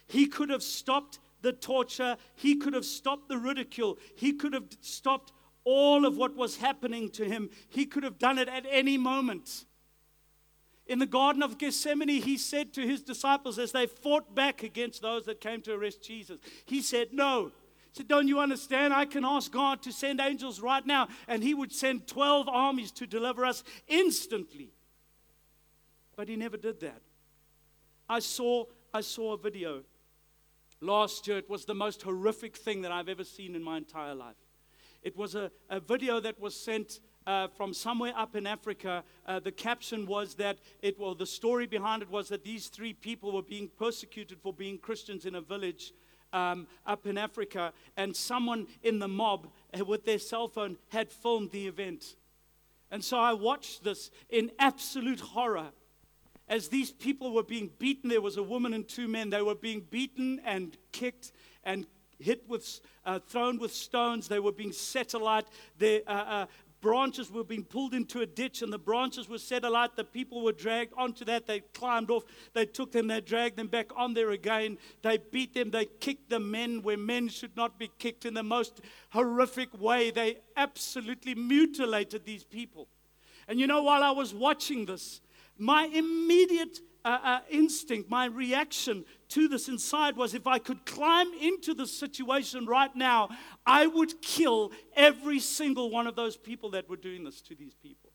He 0.08 0.28
could 0.28 0.50
have 0.50 0.64
stopped 0.64 1.20
the 1.42 1.54
torture. 1.54 2.18
He 2.36 2.56
could 2.56 2.74
have 2.74 2.86
stopped 2.86 3.30
the 3.30 3.38
ridicule. 3.38 3.98
He 4.16 4.34
could 4.34 4.54
have 4.54 4.66
stopped 4.82 5.32
all 5.64 6.06
of 6.06 6.18
what 6.18 6.36
was 6.36 6.58
happening 6.58 7.10
to 7.10 7.26
him. 7.26 7.50
He 7.70 7.86
could 7.86 8.04
have 8.04 8.20
done 8.20 8.38
it 8.38 8.48
at 8.48 8.66
any 8.70 8.98
moment. 8.98 9.66
In 10.88 11.00
the 11.00 11.08
Garden 11.08 11.42
of 11.42 11.58
Gethsemane, 11.58 12.22
he 12.22 12.38
said 12.38 12.72
to 12.74 12.82
his 12.82 13.02
disciples 13.02 13.58
as 13.58 13.72
they 13.72 13.88
fought 13.88 14.36
back 14.36 14.62
against 14.62 15.02
those 15.02 15.26
that 15.26 15.42
came 15.42 15.62
to 15.62 15.74
arrest 15.74 16.04
Jesus, 16.04 16.40
He 16.66 16.82
said, 16.82 17.10
No, 17.12 17.52
said, 17.96 18.08
Don't 18.08 18.28
you 18.28 18.40
understand? 18.40 18.94
I 18.94 19.06
can 19.06 19.24
ask 19.24 19.52
God 19.52 19.82
to 19.84 19.92
send 19.92 20.20
angels 20.20 20.60
right 20.60 20.86
now, 20.86 21.08
and 21.28 21.42
He 21.42 21.54
would 21.54 21.72
send 21.72 22.08
12 22.08 22.50
armies 22.50 22.92
to 22.94 23.08
deliver 23.08 23.46
us 23.46 23.64
instantly. 23.88 24.72
But 26.16 26.28
He 26.28 26.36
never 26.36 26.58
did 26.58 26.82
that. 26.82 27.02
I 28.10 28.20
saw, 28.20 28.66
I 28.94 29.02
saw 29.02 29.34
a 29.34 29.38
video 29.38 29.84
last 30.82 31.28
year. 31.28 31.38
It 31.38 31.50
was 31.50 31.66
the 31.66 31.74
most 31.74 32.02
horrific 32.02 32.58
thing 32.58 32.82
that 32.82 32.92
I've 32.92 33.10
ever 33.10 33.24
seen 33.24 33.56
in 33.56 33.64
my 33.64 33.78
entire 33.78 34.14
life. 34.14 34.36
It 35.02 35.16
was 35.16 35.36
a, 35.36 35.52
a 35.70 35.80
video 35.80 36.20
that 36.20 36.40
was 36.40 36.56
sent 36.56 37.00
uh, 37.28 37.48
from 37.48 37.74
somewhere 37.74 38.14
up 38.16 38.36
in 38.36 38.46
Africa. 38.46 39.04
Uh, 39.26 39.40
the 39.40 39.52
caption 39.52 40.06
was 40.06 40.36
that 40.36 40.58
it, 40.82 41.00
well, 41.00 41.16
the 41.16 41.26
story 41.26 41.66
behind 41.66 42.02
it 42.02 42.10
was 42.10 42.28
that 42.30 42.44
these 42.44 42.68
three 42.68 42.94
people 42.94 43.32
were 43.32 43.42
being 43.42 43.70
persecuted 43.78 44.40
for 44.42 44.52
being 44.54 44.78
Christians 44.78 45.26
in 45.26 45.36
a 45.36 45.42
village 45.42 45.94
um, 46.36 46.68
up 46.86 47.08
in 47.08 47.18
Africa, 47.18 47.72
and 47.96 48.16
someone 48.16 48.68
in 48.84 49.00
the 49.00 49.08
mob 49.08 49.48
uh, 49.74 49.86
with 49.86 50.06
their 50.06 50.20
cell 50.20 50.48
phone 50.48 50.78
had 50.90 51.12
filmed 51.12 51.52
the 51.52 51.66
event. 51.66 52.16
And 52.92 53.04
so 53.04 53.18
I 53.18 53.34
watched 53.34 53.84
this 53.84 54.12
in 54.30 54.52
absolute 54.60 55.22
horror. 55.22 55.70
As 56.48 56.68
these 56.68 56.92
people 56.92 57.34
were 57.34 57.44
being 57.44 57.72
beaten, 57.80 58.10
there 58.10 58.22
was 58.22 58.38
a 58.38 58.44
woman 58.44 58.74
and 58.74 58.88
two 58.88 59.08
men. 59.08 59.30
They 59.30 59.42
were 59.42 59.56
being 59.56 59.82
beaten 59.90 60.42
and 60.46 60.78
kicked 60.92 61.32
and 61.64 61.88
hit 62.20 62.48
with, 62.48 62.82
uh, 63.06 63.20
thrown 63.20 63.58
with 63.58 63.74
stones. 63.74 64.28
They 64.28 64.40
were 64.40 64.52
being 64.52 64.72
set 64.72 65.14
alight. 65.14 65.46
Their, 65.80 66.02
uh, 66.06 66.12
uh, 66.12 66.46
branches 66.86 67.32
were 67.32 67.44
being 67.44 67.64
pulled 67.64 67.96
into 67.96 68.22
a 68.22 68.28
ditch 68.28 68.62
and 68.62 68.72
the 68.72 68.78
branches 68.78 69.28
were 69.28 69.40
set 69.40 69.64
alight. 69.64 69.96
The 69.96 70.04
people 70.04 70.44
were 70.44 70.52
dragged 70.52 70.94
onto 70.96 71.26
that. 71.26 71.48
They 71.48 71.62
climbed 71.74 72.12
off. 72.12 72.26
They 72.54 72.68
took 72.68 72.92
them. 72.92 73.08
They 73.08 73.22
dragged 73.22 73.58
them 73.58 73.70
back 73.70 73.88
on 73.96 74.14
there 74.14 74.30
again. 74.30 74.78
They 75.02 75.18
beat 75.18 75.56
them. 75.56 75.72
They 75.72 75.86
kicked 75.86 76.30
the 76.30 76.40
men 76.40 76.84
where 76.84 76.96
men 76.96 77.28
should 77.28 77.58
not 77.58 77.80
be 77.80 77.90
kicked 77.98 78.24
in 78.24 78.36
the 78.36 78.44
most 78.44 78.82
horrific 79.10 79.70
way. 79.82 80.12
They 80.12 80.38
absolutely 80.56 81.34
mutilated 81.34 82.24
these 82.24 82.44
people. 82.44 82.88
And 83.48 83.60
you 83.60 83.66
know, 83.66 83.82
while 83.82 84.04
I 84.04 84.12
was 84.12 84.32
watching 84.32 84.86
this, 84.86 85.22
My 85.58 85.86
immediate 85.86 86.82
uh, 87.04 87.20
uh, 87.24 87.40
instinct, 87.50 88.10
my 88.10 88.26
reaction 88.26 89.06
to 89.30 89.48
this 89.48 89.68
inside 89.68 90.16
was 90.16 90.34
if 90.34 90.48
I 90.48 90.60
could 90.60 90.86
climb 90.86 91.28
into 91.40 91.74
the 91.74 91.88
situation 91.88 92.66
right 92.66 92.96
now, 92.96 93.30
I 93.66 93.88
would 93.88 94.22
kill 94.22 94.72
every 94.96 95.40
single 95.40 95.90
one 95.90 96.08
of 96.08 96.16
those 96.16 96.38
people 96.38 96.72
that 96.72 96.90
were 96.90 96.98
doing 96.98 97.24
this 97.24 97.42
to 97.42 97.56
these 97.56 97.74
people. 97.74 98.12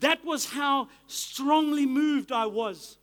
That 0.00 0.24
was 0.24 0.46
how 0.46 0.88
strongly 1.06 1.86
moved 1.86 2.32
I 2.32 2.46
was. 2.46 2.98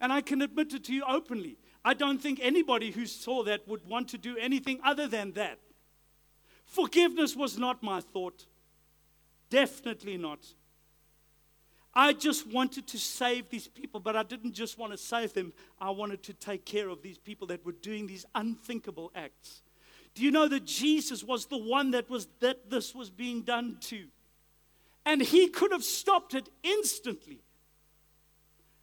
And 0.00 0.12
I 0.12 0.20
can 0.20 0.42
admit 0.42 0.72
it 0.74 0.84
to 0.84 0.92
you 0.92 1.04
openly. 1.06 1.58
I 1.84 1.94
don't 1.94 2.18
think 2.18 2.38
anybody 2.42 2.90
who 2.90 3.06
saw 3.06 3.42
that 3.44 3.66
would 3.66 3.86
want 3.86 4.08
to 4.08 4.18
do 4.18 4.36
anything 4.36 4.80
other 4.84 5.08
than 5.08 5.32
that. 5.32 5.58
Forgiveness 6.64 7.36
was 7.36 7.58
not 7.58 7.82
my 7.82 8.00
thought. 8.00 8.46
Definitely 9.50 10.16
not. 10.16 10.38
I 11.94 12.14
just 12.14 12.46
wanted 12.46 12.86
to 12.88 12.98
save 12.98 13.50
these 13.50 13.68
people, 13.68 14.00
but 14.00 14.16
I 14.16 14.22
didn't 14.22 14.54
just 14.54 14.78
want 14.78 14.92
to 14.92 14.98
save 14.98 15.34
them. 15.34 15.52
I 15.80 15.90
wanted 15.90 16.22
to 16.24 16.32
take 16.32 16.64
care 16.64 16.88
of 16.88 17.02
these 17.02 17.18
people 17.18 17.46
that 17.48 17.64
were 17.66 17.72
doing 17.72 18.06
these 18.06 18.24
unthinkable 18.34 19.12
acts. 19.14 19.62
Do 20.14 20.22
you 20.22 20.30
know 20.30 20.48
that 20.48 20.64
Jesus 20.64 21.22
was 21.22 21.46
the 21.46 21.58
one 21.58 21.90
that 21.92 22.08
was 22.08 22.28
that 22.40 22.70
this 22.70 22.94
was 22.94 23.10
being 23.10 23.42
done 23.42 23.76
to? 23.82 24.06
And 25.04 25.20
he 25.20 25.48
could 25.48 25.72
have 25.72 25.84
stopped 25.84 26.34
it 26.34 26.48
instantly. 26.62 27.40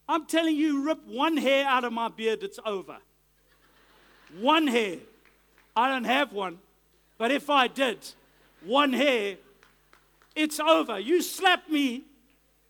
I'm 0.08 0.26
telling 0.26 0.56
you, 0.56 0.84
rip 0.86 1.06
one 1.08 1.38
hair 1.38 1.66
out 1.66 1.84
of 1.84 1.94
my 1.94 2.10
beard, 2.10 2.44
it's 2.44 2.60
over. 2.66 2.98
One 4.40 4.68
hair. 4.68 4.98
I 5.76 5.88
don't 5.88 6.04
have 6.04 6.34
one, 6.34 6.60
but 7.18 7.32
if 7.32 7.50
I 7.50 7.68
did, 7.68 8.00
one 8.66 8.92
hair, 8.92 9.38
it's 10.36 10.60
over. 10.60 11.00
You 11.00 11.22
slap 11.22 11.70
me, 11.70 12.04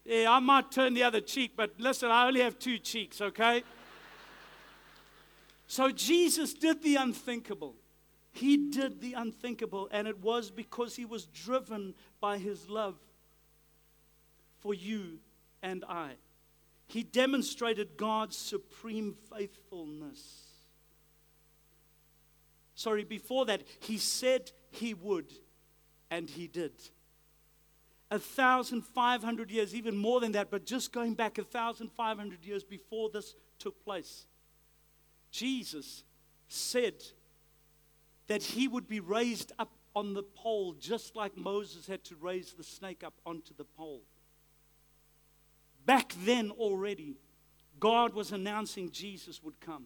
yeah, 0.06 0.32
I 0.32 0.40
might 0.40 0.72
turn 0.72 0.94
the 0.94 1.04
other 1.04 1.22
cheek, 1.22 1.52
but 1.56 1.74
listen, 1.78 2.10
I 2.10 2.28
only 2.28 2.42
have 2.42 2.58
two 2.58 2.78
cheeks, 2.78 3.22
okay? 3.22 3.64
So 5.68 5.92
Jesus 5.92 6.54
did 6.54 6.82
the 6.82 6.96
unthinkable. 6.96 7.76
He 8.32 8.70
did 8.70 9.02
the 9.02 9.14
unthinkable, 9.14 9.90
and 9.92 10.08
it 10.08 10.20
was 10.20 10.50
because 10.50 10.96
he 10.96 11.06
was 11.06 11.26
driven 11.28 11.94
by 12.20 12.38
his 12.38 12.70
love 12.70 12.96
for 14.60 14.74
you 14.74 15.20
and 15.62 15.84
I. 15.88 16.14
He 16.88 17.04
demonstrated 17.04 17.98
God's 17.98 18.38
supreme 18.38 19.16
faithfulness. 19.32 20.48
Sorry, 22.76 23.04
before 23.04 23.46
that, 23.46 23.64
he 23.80 23.98
said 23.98 24.52
he 24.72 24.94
would, 24.94 25.32
and 26.10 26.30
he 26.30 26.48
did. 26.48 26.72
1,500 28.10 29.52
years, 29.52 29.76
even 29.76 29.96
more 29.96 30.20
than 30.20 30.32
that, 30.32 30.50
but 30.50 30.66
just 30.66 30.92
going 30.92 31.14
back 31.14 31.38
1,500 31.38 32.46
years 32.46 32.64
before 32.64 33.10
this 33.10 33.36
took 33.60 33.84
place, 33.84 34.26
Jesus 35.32 36.04
said 36.48 36.96
that 38.28 38.42
he 38.42 38.68
would 38.68 38.88
be 38.88 39.00
raised 39.00 39.52
up 39.60 39.72
on 39.96 40.14
the 40.14 40.24
pole 40.24 40.74
just 40.74 41.16
like 41.16 41.38
Moses 41.38 41.88
had 41.88 42.04
to 42.06 42.16
raise 42.16 42.54
the 42.54 42.64
snake 42.64 43.04
up 43.04 43.14
onto 43.26 43.54
the 43.56 43.64
pole. 43.64 44.02
Back 45.86 46.14
then 46.24 46.52
already, 46.52 47.18
God 47.80 48.14
was 48.14 48.32
announcing 48.32 48.92
Jesus 48.92 49.42
would 49.44 49.60
come. 49.60 49.86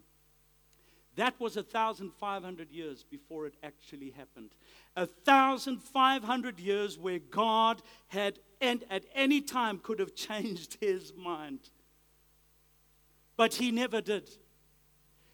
That 1.16 1.40
was 1.40 1.56
1,500 1.56 2.72
years 2.72 3.04
before 3.04 3.46
it 3.46 3.54
actually 3.64 4.10
happened. 4.12 4.50
1,500 4.96 6.60
years 6.60 6.98
where 6.98 7.20
God 7.20 7.82
had, 8.08 8.40
and 8.60 8.84
at 8.90 9.06
any 9.14 9.42
time, 9.42 9.80
could 9.80 10.00
have 10.00 10.16
changed 10.16 10.78
his 10.82 11.14
mind. 11.16 11.60
But 13.38 13.56
he 13.56 13.72
never 13.72 14.02
did. 14.02 14.30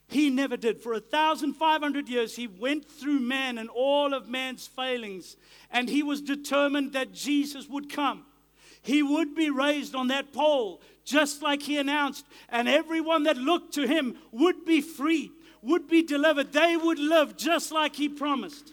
He 0.06 0.28
never 0.28 0.56
did. 0.56 0.80
For 0.80 0.92
1,500 0.92 2.08
years, 2.08 2.36
he 2.36 2.46
went 2.46 2.90
through 2.90 3.20
man 3.20 3.56
and 3.56 3.70
all 3.70 4.12
of 4.12 4.28
man's 4.28 4.66
failings, 4.66 5.36
and 5.70 5.88
he 5.88 6.02
was 6.02 6.20
determined 6.20 6.92
that 6.92 7.12
Jesus 7.12 7.68
would 7.68 7.90
come. 7.90 8.26
He 8.82 9.02
would 9.02 9.34
be 9.34 9.50
raised 9.50 9.94
on 9.94 10.08
that 10.08 10.32
pole, 10.32 10.82
just 11.04 11.42
like 11.42 11.62
he 11.62 11.78
announced, 11.78 12.26
and 12.48 12.68
everyone 12.68 13.22
that 13.24 13.36
looked 13.36 13.74
to 13.74 13.86
him 13.86 14.16
would 14.32 14.64
be 14.64 14.80
free 14.80 15.32
would 15.62 15.88
be 15.88 16.02
delivered, 16.02 16.52
they 16.52 16.76
would 16.76 16.98
live 16.98 17.36
just 17.36 17.72
like 17.72 17.96
He 17.96 18.08
promised. 18.08 18.72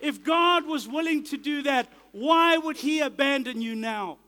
If 0.00 0.24
God 0.24 0.66
was 0.66 0.88
willing 0.88 1.24
to 1.24 1.36
do 1.36 1.62
that, 1.62 1.88
why 2.12 2.56
would 2.56 2.78
He 2.78 3.00
abandon 3.00 3.60
you 3.60 3.74
now? 3.74 4.18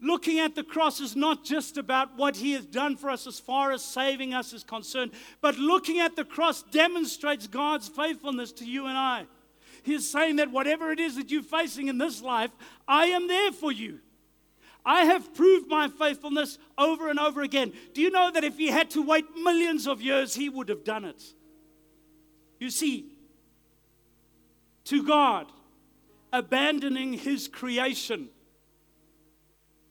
Looking 0.00 0.38
at 0.38 0.54
the 0.54 0.62
cross 0.62 1.00
is 1.00 1.16
not 1.16 1.44
just 1.44 1.76
about 1.76 2.16
what 2.16 2.36
He 2.36 2.52
has 2.52 2.64
done 2.64 2.96
for 2.96 3.10
us 3.10 3.26
as 3.26 3.40
far 3.40 3.72
as 3.72 3.84
saving 3.84 4.32
us 4.32 4.52
is 4.52 4.62
concerned, 4.62 5.10
but 5.40 5.58
looking 5.58 5.98
at 5.98 6.14
the 6.14 6.24
cross 6.24 6.62
demonstrates 6.62 7.48
God's 7.48 7.88
faithfulness 7.88 8.52
to 8.52 8.64
you 8.64 8.86
and 8.86 8.96
I. 8.96 9.26
He's 9.82 10.08
saying 10.08 10.36
that 10.36 10.52
whatever 10.52 10.92
it 10.92 11.00
is 11.00 11.16
that 11.16 11.30
you're 11.30 11.42
facing 11.42 11.88
in 11.88 11.98
this 11.98 12.22
life, 12.22 12.50
I 12.86 13.06
am 13.06 13.26
there 13.26 13.52
for 13.52 13.72
you. 13.72 14.00
I 14.88 15.04
have 15.04 15.34
proved 15.34 15.68
my 15.68 15.88
faithfulness 15.88 16.56
over 16.78 17.10
and 17.10 17.18
over 17.18 17.42
again. 17.42 17.74
Do 17.92 18.00
you 18.00 18.10
know 18.10 18.30
that 18.30 18.42
if 18.42 18.56
he 18.56 18.68
had 18.68 18.88
to 18.92 19.02
wait 19.02 19.26
millions 19.36 19.86
of 19.86 20.00
years, 20.00 20.34
he 20.34 20.48
would 20.48 20.70
have 20.70 20.82
done 20.82 21.04
it? 21.04 21.22
You 22.58 22.70
see, 22.70 23.12
to 24.84 25.06
God, 25.06 25.52
abandoning 26.32 27.12
his 27.12 27.48
creation 27.48 28.30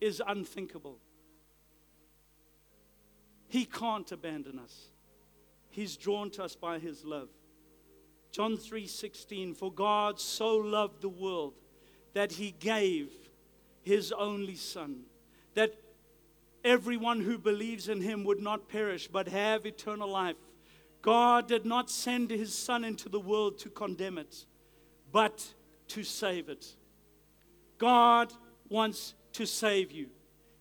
is 0.02 0.20
unthinkable. 0.26 0.98
He 3.50 3.66
can't 3.66 4.12
abandon 4.12 4.58
us. 4.58 4.88
He's 5.70 5.96
drawn 5.96 6.32
to 6.32 6.44
us 6.44 6.56
by 6.56 6.80
his 6.80 7.06
love. 7.06 7.30
John 8.32 8.58
3:16 8.58 9.54
For 9.56 9.72
God 9.72 10.20
so 10.20 10.56
loved 10.56 11.02
the 11.02 11.10
world 11.10 11.54
that 12.14 12.32
he 12.32 12.50
gave 12.50 13.27
his 13.88 14.12
only 14.12 14.56
Son, 14.56 15.02
that 15.56 15.74
everyone 16.64 17.22
who 17.22 17.38
believes 17.38 17.90
in 17.90 18.02
him 18.02 18.24
would 18.24 18.42
not 18.42 18.70
perish 18.70 19.08
but 19.08 19.28
have 19.28 19.66
eternal 19.66 20.10
life. 20.10 20.36
God 21.02 21.48
did 21.48 21.66
not 21.66 21.90
send 21.90 22.30
his 22.30 22.54
Son 22.54 22.84
into 22.84 23.10
the 23.10 23.20
world 23.20 23.58
to 23.60 23.70
condemn 23.70 24.18
it, 24.18 24.46
but 25.12 25.54
to 25.90 26.04
save 26.04 26.50
it. 26.50 26.76
God 27.78 28.34
wants 28.70 29.14
to 29.34 29.46
save 29.46 29.92
you. 29.92 30.08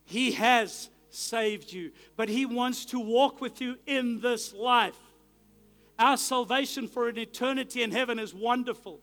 He 0.05 0.33
has 0.33 0.91
saved 1.11 1.73
you, 1.73 1.93
but 2.17 2.29
He 2.29 2.47
wants 2.47 2.85
to 2.87 3.01
walk 3.01 3.41
with 3.41 3.61
you 3.61 3.77
in 3.87 4.21
this 4.21 4.53
life. 4.53 4.99
Our 5.99 6.17
salvation 6.17 6.89
for 6.89 7.09
an 7.09 7.19
eternity 7.19 7.83
in 7.83 7.91
heaven 7.91 8.19
is 8.19 8.35
wonderful. 8.35 9.01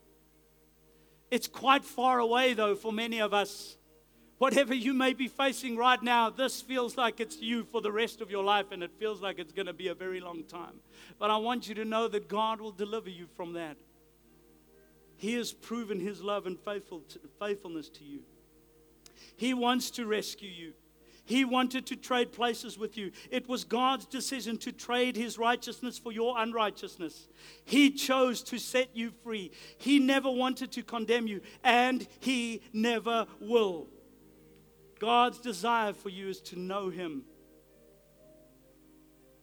It's 1.30 1.48
quite 1.48 1.84
far 1.84 2.20
away, 2.20 2.54
though, 2.54 2.76
for 2.76 2.92
many 2.92 3.20
of 3.20 3.34
us. 3.34 3.76
Whatever 4.44 4.74
you 4.74 4.92
may 4.92 5.14
be 5.14 5.26
facing 5.26 5.74
right 5.74 6.02
now, 6.02 6.28
this 6.28 6.60
feels 6.60 6.98
like 6.98 7.18
it's 7.18 7.40
you 7.40 7.64
for 7.64 7.80
the 7.80 7.90
rest 7.90 8.20
of 8.20 8.30
your 8.30 8.44
life, 8.44 8.72
and 8.72 8.82
it 8.82 8.90
feels 8.98 9.22
like 9.22 9.38
it's 9.38 9.52
going 9.54 9.64
to 9.64 9.72
be 9.72 9.88
a 9.88 9.94
very 9.94 10.20
long 10.20 10.44
time. 10.44 10.80
But 11.18 11.30
I 11.30 11.38
want 11.38 11.66
you 11.66 11.74
to 11.76 11.84
know 11.86 12.08
that 12.08 12.28
God 12.28 12.60
will 12.60 12.70
deliver 12.70 13.08
you 13.08 13.26
from 13.38 13.54
that. 13.54 13.78
He 15.16 15.32
has 15.36 15.54
proven 15.54 15.98
His 15.98 16.20
love 16.20 16.44
and 16.44 16.60
faithful 16.60 17.00
to, 17.08 17.20
faithfulness 17.40 17.88
to 17.88 18.04
you. 18.04 18.20
He 19.34 19.54
wants 19.54 19.90
to 19.92 20.04
rescue 20.04 20.50
you. 20.50 20.74
He 21.24 21.46
wanted 21.46 21.86
to 21.86 21.96
trade 21.96 22.30
places 22.30 22.76
with 22.76 22.98
you. 22.98 23.12
It 23.30 23.48
was 23.48 23.64
God's 23.64 24.04
decision 24.04 24.58
to 24.58 24.72
trade 24.72 25.16
His 25.16 25.38
righteousness 25.38 25.96
for 25.96 26.12
your 26.12 26.38
unrighteousness. 26.38 27.28
He 27.64 27.90
chose 27.90 28.42
to 28.42 28.58
set 28.58 28.94
you 28.94 29.10
free. 29.22 29.52
He 29.78 29.98
never 29.98 30.30
wanted 30.30 30.70
to 30.72 30.82
condemn 30.82 31.26
you, 31.28 31.40
and 31.62 32.06
He 32.20 32.60
never 32.74 33.26
will. 33.40 33.86
God's 34.98 35.38
desire 35.38 35.92
for 35.92 36.08
you 36.08 36.28
is 36.28 36.40
to 36.42 36.58
know 36.58 36.90
Him. 36.90 37.24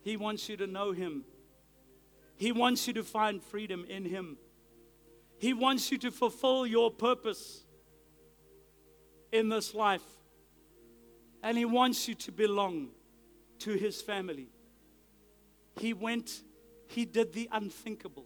He 0.03 0.17
wants 0.17 0.49
you 0.49 0.57
to 0.57 0.67
know 0.67 0.91
Him. 0.91 1.23
He 2.35 2.51
wants 2.51 2.87
you 2.87 2.93
to 2.93 3.03
find 3.03 3.41
freedom 3.41 3.85
in 3.87 4.05
Him. 4.05 4.37
He 5.37 5.53
wants 5.53 5.91
you 5.91 5.97
to 5.99 6.11
fulfill 6.11 6.65
your 6.65 6.91
purpose 6.91 7.63
in 9.31 9.49
this 9.49 9.73
life. 9.73 10.03
And 11.43 11.57
He 11.57 11.65
wants 11.65 12.07
you 12.07 12.15
to 12.15 12.31
belong 12.31 12.89
to 13.59 13.73
His 13.73 14.01
family. 14.01 14.49
He 15.79 15.93
went, 15.93 16.41
He 16.87 17.05
did 17.05 17.33
the 17.33 17.47
unthinkable. 17.51 18.25